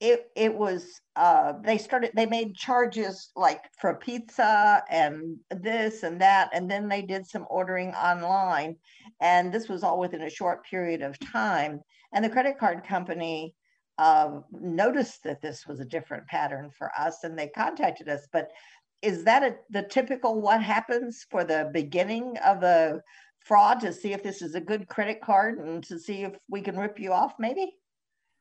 it 0.00 0.30
it 0.36 0.54
was 0.54 1.00
uh, 1.16 1.54
they 1.64 1.78
started 1.78 2.10
they 2.14 2.26
made 2.26 2.54
charges 2.54 3.30
like 3.34 3.62
for 3.80 3.94
pizza 3.94 4.82
and 4.90 5.36
this 5.50 6.02
and 6.02 6.20
that 6.20 6.50
and 6.52 6.70
then 6.70 6.88
they 6.88 7.00
did 7.00 7.26
some 7.26 7.46
ordering 7.48 7.94
online 7.94 8.76
and 9.20 9.52
this 9.52 9.68
was 9.68 9.82
all 9.82 9.98
within 9.98 10.22
a 10.22 10.30
short 10.30 10.64
period 10.66 11.00
of 11.00 11.18
time 11.18 11.80
and 12.12 12.24
the 12.24 12.28
credit 12.28 12.58
card 12.58 12.84
company 12.84 13.54
uh, 13.98 14.40
noticed 14.52 15.22
that 15.24 15.40
this 15.40 15.66
was 15.66 15.80
a 15.80 15.84
different 15.86 16.26
pattern 16.26 16.70
for 16.76 16.90
us 16.98 17.24
and 17.24 17.38
they 17.38 17.48
contacted 17.48 18.08
us 18.08 18.26
but 18.32 18.48
is 19.00 19.24
that 19.24 19.42
a, 19.42 19.56
the 19.70 19.82
typical 19.82 20.42
what 20.42 20.62
happens 20.62 21.24
for 21.30 21.42
the 21.42 21.70
beginning 21.72 22.36
of 22.44 22.62
a 22.62 23.00
fraud 23.46 23.80
to 23.80 23.92
see 23.92 24.12
if 24.12 24.22
this 24.22 24.42
is 24.42 24.54
a 24.54 24.60
good 24.60 24.88
credit 24.88 25.20
card 25.20 25.58
and 25.58 25.82
to 25.84 25.98
see 25.98 26.22
if 26.22 26.32
we 26.48 26.60
can 26.60 26.76
rip 26.76 26.98
you 26.98 27.12
off 27.12 27.34
maybe 27.38 27.72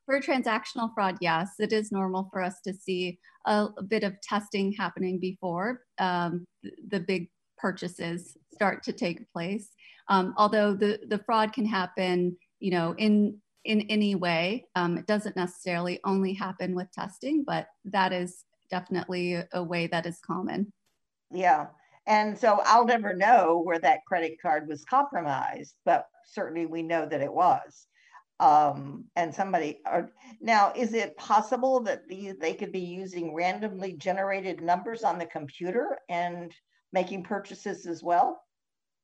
for 0.05 0.19
transactional 0.21 0.93
fraud, 0.93 1.17
yes, 1.19 1.55
it 1.59 1.73
is 1.73 1.91
normal 1.91 2.29
for 2.31 2.41
us 2.41 2.61
to 2.61 2.73
see 2.73 3.19
a, 3.45 3.67
a 3.77 3.83
bit 3.83 4.03
of 4.03 4.19
testing 4.21 4.71
happening 4.71 5.19
before 5.19 5.81
um, 5.99 6.45
the, 6.89 6.99
big 6.99 7.29
purchases 7.57 8.37
start 8.53 8.83
to 8.83 8.93
take 8.93 9.31
place. 9.33 9.69
Um, 10.07 10.33
although 10.37 10.73
the, 10.73 10.99
the 11.07 11.17
fraud 11.25 11.53
can 11.53 11.65
happen, 11.65 12.37
you 12.59 12.71
know, 12.71 12.93
in 12.97 13.39
in 13.63 13.81
any 13.89 14.13
way. 14.13 14.63
Um, 14.75 14.95
it 14.95 15.07
doesn't 15.07 15.35
necessarily 15.35 15.99
only 16.03 16.33
happen 16.33 16.75
with 16.75 16.91
testing, 16.91 17.43
but 17.43 17.67
that 17.85 18.13
is 18.13 18.45
definitely 18.69 19.41
a 19.53 19.63
way 19.63 19.87
that 19.87 20.05
is 20.05 20.19
common. 20.23 20.71
Yeah. 21.33 21.65
And 22.07 22.37
so 22.37 22.61
I'll 22.65 22.85
never 22.85 23.13
know 23.13 23.61
where 23.63 23.79
that 23.79 24.05
credit 24.07 24.39
card 24.41 24.67
was 24.67 24.85
compromised, 24.85 25.75
but 25.85 26.07
certainly 26.27 26.65
we 26.65 26.83
know 26.83 27.05
that 27.05 27.21
it 27.21 27.33
was. 27.33 27.87
Um, 28.39 29.05
and 29.15 29.33
somebody 29.33 29.79
are 29.85 30.11
now 30.41 30.73
is 30.75 30.93
it 30.93 31.15
possible 31.15 31.79
that 31.81 32.05
these 32.09 32.35
they 32.37 32.53
could 32.53 32.73
be 32.73 32.81
using 32.81 33.33
randomly 33.33 33.93
generated 33.93 34.61
numbers 34.61 35.03
on 35.03 35.17
the 35.17 35.25
computer 35.25 35.99
and 36.09 36.53
making 36.91 37.23
purchases 37.23 37.85
as 37.85 38.03
well? 38.03 38.41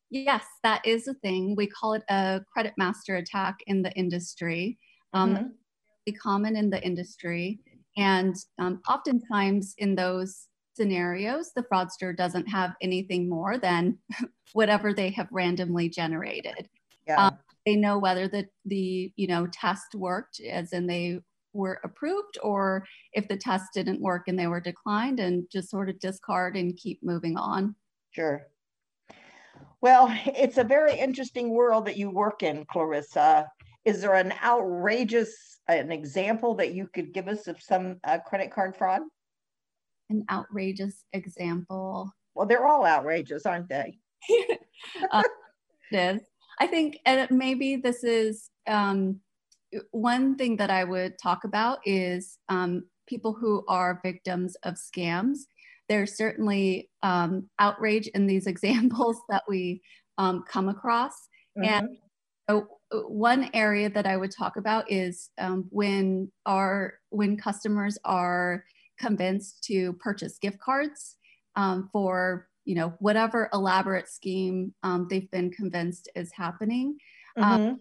Yes 0.10 0.44
that 0.64 0.86
is 0.86 1.08
a 1.08 1.14
thing. 1.14 1.56
We 1.56 1.68
call 1.68 1.94
it 1.94 2.04
a 2.10 2.42
credit 2.52 2.74
master 2.78 3.16
attack 3.16 3.56
in 3.68 3.82
the 3.82 3.94
industry. 3.94 4.78
Um, 5.14 5.36
mm-hmm. 5.36 6.12
common 6.22 6.58
in 6.58 6.70
the 6.70 6.84
industry. 6.84 7.62
And 7.96 8.36
um, 8.60 8.82
oftentimes 8.90 9.76
in 9.78 9.96
those 9.96 10.48
scenarios 10.82 11.52
the 11.56 11.64
fraudster 11.64 12.16
doesn't 12.16 12.48
have 12.48 12.74
anything 12.82 13.30
more 13.30 13.60
than 13.60 13.98
whatever 14.54 14.94
they 14.94 15.12
have 15.12 15.28
randomly 15.32 15.88
generated. 15.90 16.68
Yeah. 17.08 17.28
Um, 17.28 17.38
they 17.66 17.76
know 17.76 18.00
whether 18.00 18.28
the 18.28 18.48
the 18.66 19.12
you 19.16 19.28
know 19.28 19.48
test 19.48 19.94
worked 19.94 20.40
as 20.40 20.74
in 20.74 20.88
they 20.88 21.20
were 21.54 21.80
approved 21.84 22.40
or 22.42 22.86
if 23.14 23.28
the 23.28 23.38
test 23.38 23.66
didn't 23.76 24.02
work 24.02 24.24
and 24.28 24.40
they 24.40 24.48
were 24.48 24.62
declined 24.62 25.20
and 25.20 25.44
just 25.52 25.70
sort 25.70 25.90
of 25.90 26.00
discard 26.00 26.56
and 26.56 26.78
keep 26.78 27.04
moving 27.04 27.38
on. 27.38 27.76
Sure. 28.10 28.48
Well 29.82 30.08
it's 30.26 30.58
a 30.58 30.64
very 30.64 30.98
interesting 30.98 31.52
world 31.52 31.86
that 31.86 31.98
you 31.98 32.10
work 32.10 32.42
in 32.42 32.66
clarissa. 32.66 33.48
Is 33.86 34.02
there 34.02 34.16
an 34.16 34.34
outrageous 34.44 35.60
an 35.68 35.92
example 35.92 36.56
that 36.56 36.74
you 36.74 36.88
could 36.88 37.14
give 37.14 37.28
us 37.28 37.48
of 37.48 37.62
some 37.62 37.98
uh, 38.04 38.18
credit 38.18 38.52
card 38.52 38.76
fraud 38.76 39.02
an 40.12 40.24
outrageous 40.30 41.06
example 41.14 42.12
well 42.36 42.46
they're 42.46 42.68
all 42.68 42.86
outrageous 42.86 43.46
aren't 43.46 43.70
they 43.70 43.98
uh, 45.12 45.24
it 45.92 45.98
is 45.98 46.22
I 46.62 46.68
think 46.68 47.00
and 47.08 47.28
maybe 47.32 47.78
this 47.78 48.04
is 48.04 48.52
um, 48.68 49.20
one 49.90 50.36
thing 50.36 50.58
that 50.58 50.70
I 50.70 50.84
would 50.84 51.18
talk 51.18 51.44
about 51.44 51.80
is 51.86 52.38
um, 52.50 52.84
people 53.08 53.34
who 53.34 53.64
are 53.68 54.00
victims 54.04 54.56
of 54.64 54.76
scams. 54.76 55.40
There's 55.90 56.16
certainly 56.16 56.90
um, 57.02 57.50
outrage 57.58 58.08
in 58.10 58.28
these 58.28 58.46
examples 58.54 59.18
that 59.30 59.44
we 59.50 59.82
um, 60.20 60.44
come 60.48 60.70
across. 60.70 61.14
Mm-hmm. 61.58 61.68
And 61.68 61.98
so 62.48 62.68
one 63.08 63.50
area 63.56 63.90
that 63.90 64.06
I 64.06 64.18
would 64.18 64.32
talk 64.32 64.58
about 64.58 64.92
is 64.92 65.32
um, 65.40 65.66
when 65.72 66.32
our 66.46 66.96
when 67.10 67.38
customers 67.38 67.98
are 68.06 68.64
convinced 69.02 69.64
to 69.64 69.94
purchase 69.94 70.38
gift 70.38 70.60
cards 70.60 71.18
um, 71.56 71.90
for 71.92 72.48
you 72.66 72.76
know 72.76 72.94
whatever 73.00 73.50
elaborate 73.54 74.08
scheme 74.08 74.74
um, 74.84 75.08
they've 75.10 75.32
been 75.32 75.52
convinced 75.52 76.10
is 76.16 76.32
happening. 76.34 76.98
Um, 77.38 77.62
mm-hmm. 77.62 77.74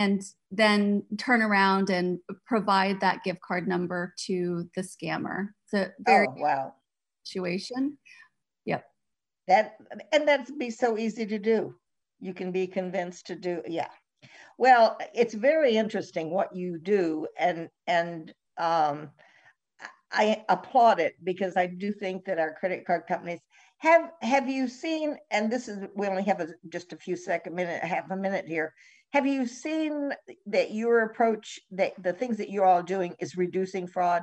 and 0.00 0.22
then 0.50 1.04
turn 1.18 1.42
around 1.42 1.90
and 1.90 2.18
provide 2.46 3.00
that 3.00 3.22
gift 3.22 3.40
card 3.42 3.68
number 3.68 4.14
to 4.26 4.68
the 4.74 4.82
scammer. 4.82 5.48
It's 5.64 5.74
a 5.74 5.92
very 6.00 6.26
oh, 6.26 6.34
wow. 6.36 6.74
situation. 7.22 7.98
Yep. 8.64 8.84
That 9.46 9.76
and 10.12 10.26
that'd 10.26 10.58
be 10.58 10.70
so 10.70 10.98
easy 10.98 11.26
to 11.26 11.38
do. 11.38 11.74
You 12.20 12.32
can 12.32 12.50
be 12.50 12.66
convinced 12.66 13.26
to 13.26 13.36
do 13.36 13.62
yeah. 13.66 13.90
Well 14.58 14.98
it's 15.14 15.34
very 15.34 15.76
interesting 15.76 16.30
what 16.30 16.54
you 16.54 16.78
do 16.78 17.26
and 17.38 17.68
and 17.86 18.32
um 18.58 19.10
I 20.14 20.44
applaud 20.48 21.00
it 21.00 21.14
because 21.24 21.56
I 21.56 21.66
do 21.66 21.92
think 21.92 22.24
that 22.24 22.38
our 22.38 22.54
credit 22.54 22.86
card 22.86 23.02
companies 23.08 23.40
have 23.78 24.10
have 24.22 24.48
you 24.48 24.68
seen? 24.68 25.16
And 25.30 25.52
this 25.52 25.68
is 25.68 25.86
we 25.94 26.06
only 26.06 26.22
have 26.24 26.40
a, 26.40 26.48
just 26.70 26.92
a 26.92 26.96
few 26.96 27.16
second 27.16 27.54
minute, 27.54 27.82
half 27.84 28.10
a 28.10 28.16
minute 28.16 28.46
here. 28.46 28.72
Have 29.12 29.26
you 29.26 29.46
seen 29.46 30.10
that 30.46 30.72
your 30.72 31.02
approach, 31.02 31.60
that 31.70 31.92
the 32.02 32.12
things 32.12 32.36
that 32.38 32.50
you're 32.50 32.64
all 32.64 32.82
doing, 32.82 33.14
is 33.20 33.36
reducing 33.36 33.86
fraud? 33.86 34.22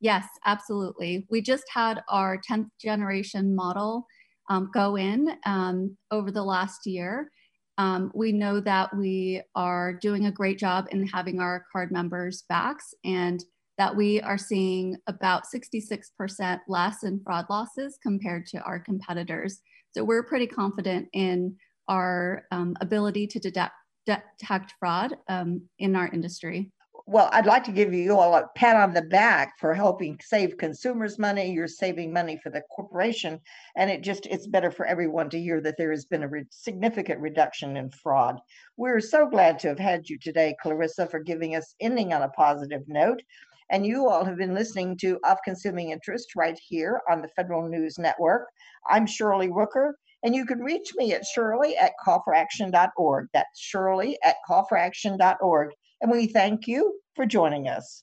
Yes, 0.00 0.26
absolutely. 0.44 1.26
We 1.30 1.40
just 1.40 1.64
had 1.72 2.02
our 2.08 2.38
10th 2.48 2.68
generation 2.80 3.56
model 3.56 4.06
um, 4.48 4.70
go 4.72 4.96
in 4.96 5.34
um, 5.46 5.96
over 6.10 6.30
the 6.30 6.44
last 6.44 6.86
year. 6.86 7.30
Um, 7.76 8.12
we 8.14 8.32
know 8.32 8.60
that 8.60 8.96
we 8.96 9.42
are 9.54 9.94
doing 9.94 10.26
a 10.26 10.32
great 10.32 10.58
job 10.58 10.86
in 10.90 11.06
having 11.06 11.40
our 11.40 11.64
card 11.72 11.90
members 11.90 12.44
backs 12.48 12.94
and 13.04 13.42
that 13.78 13.94
we 13.94 14.20
are 14.20 14.36
seeing 14.36 14.96
about 15.06 15.44
66% 15.46 16.60
less 16.68 17.04
in 17.04 17.20
fraud 17.20 17.46
losses 17.48 17.98
compared 18.02 18.46
to 18.46 18.58
our 18.62 18.80
competitors. 18.80 19.60
So 19.92 20.04
we're 20.04 20.24
pretty 20.24 20.48
confident 20.48 21.08
in 21.12 21.56
our 21.86 22.44
um, 22.50 22.76
ability 22.80 23.28
to 23.28 23.38
detect, 23.38 23.74
detect 24.04 24.74
fraud 24.78 25.16
um, 25.28 25.62
in 25.78 25.94
our 25.96 26.08
industry. 26.08 26.72
Well, 27.06 27.30
I'd 27.32 27.46
like 27.46 27.64
to 27.64 27.72
give 27.72 27.94
you 27.94 28.18
all 28.18 28.34
a 28.34 28.48
pat 28.54 28.76
on 28.76 28.92
the 28.92 29.00
back 29.00 29.58
for 29.58 29.72
helping 29.72 30.18
save 30.22 30.58
consumers 30.58 31.18
money. 31.18 31.50
You're 31.50 31.66
saving 31.66 32.12
money 32.12 32.38
for 32.42 32.50
the 32.50 32.60
corporation, 32.70 33.40
and 33.76 33.90
it 33.90 34.02
just 34.02 34.26
it's 34.26 34.46
better 34.46 34.70
for 34.70 34.84
everyone 34.84 35.30
to 35.30 35.40
hear 35.40 35.62
that 35.62 35.76
there 35.78 35.90
has 35.90 36.04
been 36.04 36.24
a 36.24 36.28
re- 36.28 36.44
significant 36.50 37.20
reduction 37.20 37.78
in 37.78 37.88
fraud. 37.88 38.38
We're 38.76 39.00
so 39.00 39.26
glad 39.26 39.58
to 39.60 39.68
have 39.68 39.78
had 39.78 40.06
you 40.06 40.18
today, 40.18 40.54
Clarissa, 40.60 41.06
for 41.06 41.20
giving 41.20 41.56
us 41.56 41.74
ending 41.80 42.12
on 42.12 42.20
a 42.20 42.28
positive 42.28 42.82
note. 42.88 43.22
And 43.70 43.84
you 43.84 44.08
all 44.08 44.24
have 44.24 44.38
been 44.38 44.54
listening 44.54 44.96
to 44.98 45.18
Of 45.24 45.38
Consuming 45.44 45.90
Interest 45.90 46.34
right 46.34 46.58
here 46.68 47.02
on 47.10 47.20
the 47.20 47.28
Federal 47.36 47.68
News 47.68 47.98
Network. 47.98 48.46
I'm 48.88 49.06
Shirley 49.06 49.48
Rooker, 49.48 49.92
and 50.22 50.34
you 50.34 50.46
can 50.46 50.60
reach 50.60 50.92
me 50.96 51.12
at 51.12 51.26
shirley 51.26 51.76
at 51.76 51.92
callforaction.org. 52.04 53.26
That's 53.34 53.60
shirley 53.60 54.18
at 54.24 54.36
callforaction.org. 54.48 55.70
And 56.00 56.10
we 56.10 56.28
thank 56.28 56.66
you 56.66 56.98
for 57.14 57.26
joining 57.26 57.68
us. 57.68 58.02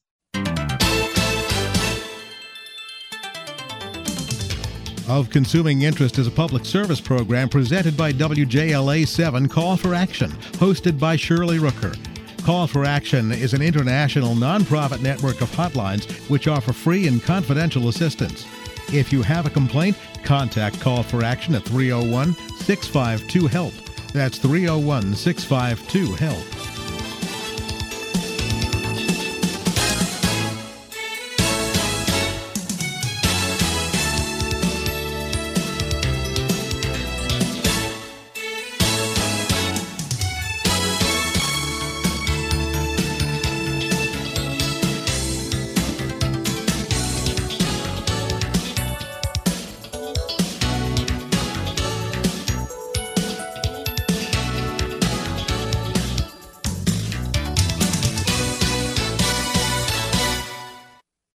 Of 5.07 5.29
Consuming 5.29 5.83
Interest 5.83 6.17
is 6.17 6.27
a 6.27 6.31
public 6.31 6.65
service 6.65 6.99
program 6.99 7.47
presented 7.49 7.95
by 7.95 8.11
WJLA 8.11 9.07
7 9.07 9.47
Call 9.47 9.77
for 9.77 9.93
Action, 9.93 10.31
hosted 10.57 10.99
by 10.99 11.15
Shirley 11.15 11.57
Rooker. 11.57 11.95
Call 12.45 12.67
for 12.67 12.85
Action 12.85 13.31
is 13.31 13.55
an 13.55 13.63
international 13.63 14.35
nonprofit 14.35 15.01
network 15.01 15.41
of 15.41 15.49
hotlines 15.49 16.05
which 16.29 16.47
offer 16.47 16.73
free 16.73 17.07
and 17.07 17.23
confidential 17.23 17.87
assistance. 17.89 18.45
If 18.93 19.11
you 19.11 19.23
have 19.23 19.47
a 19.47 19.49
complaint, 19.49 19.97
contact 20.23 20.79
Call 20.79 21.01
for 21.01 21.23
Action 21.23 21.55
at 21.55 21.63
301 21.63 22.35
652 22.57 23.47
HELP. 23.47 23.73
That's 24.13 24.37
301 24.37 25.15
652 25.15 26.13
HELP. 26.23 26.74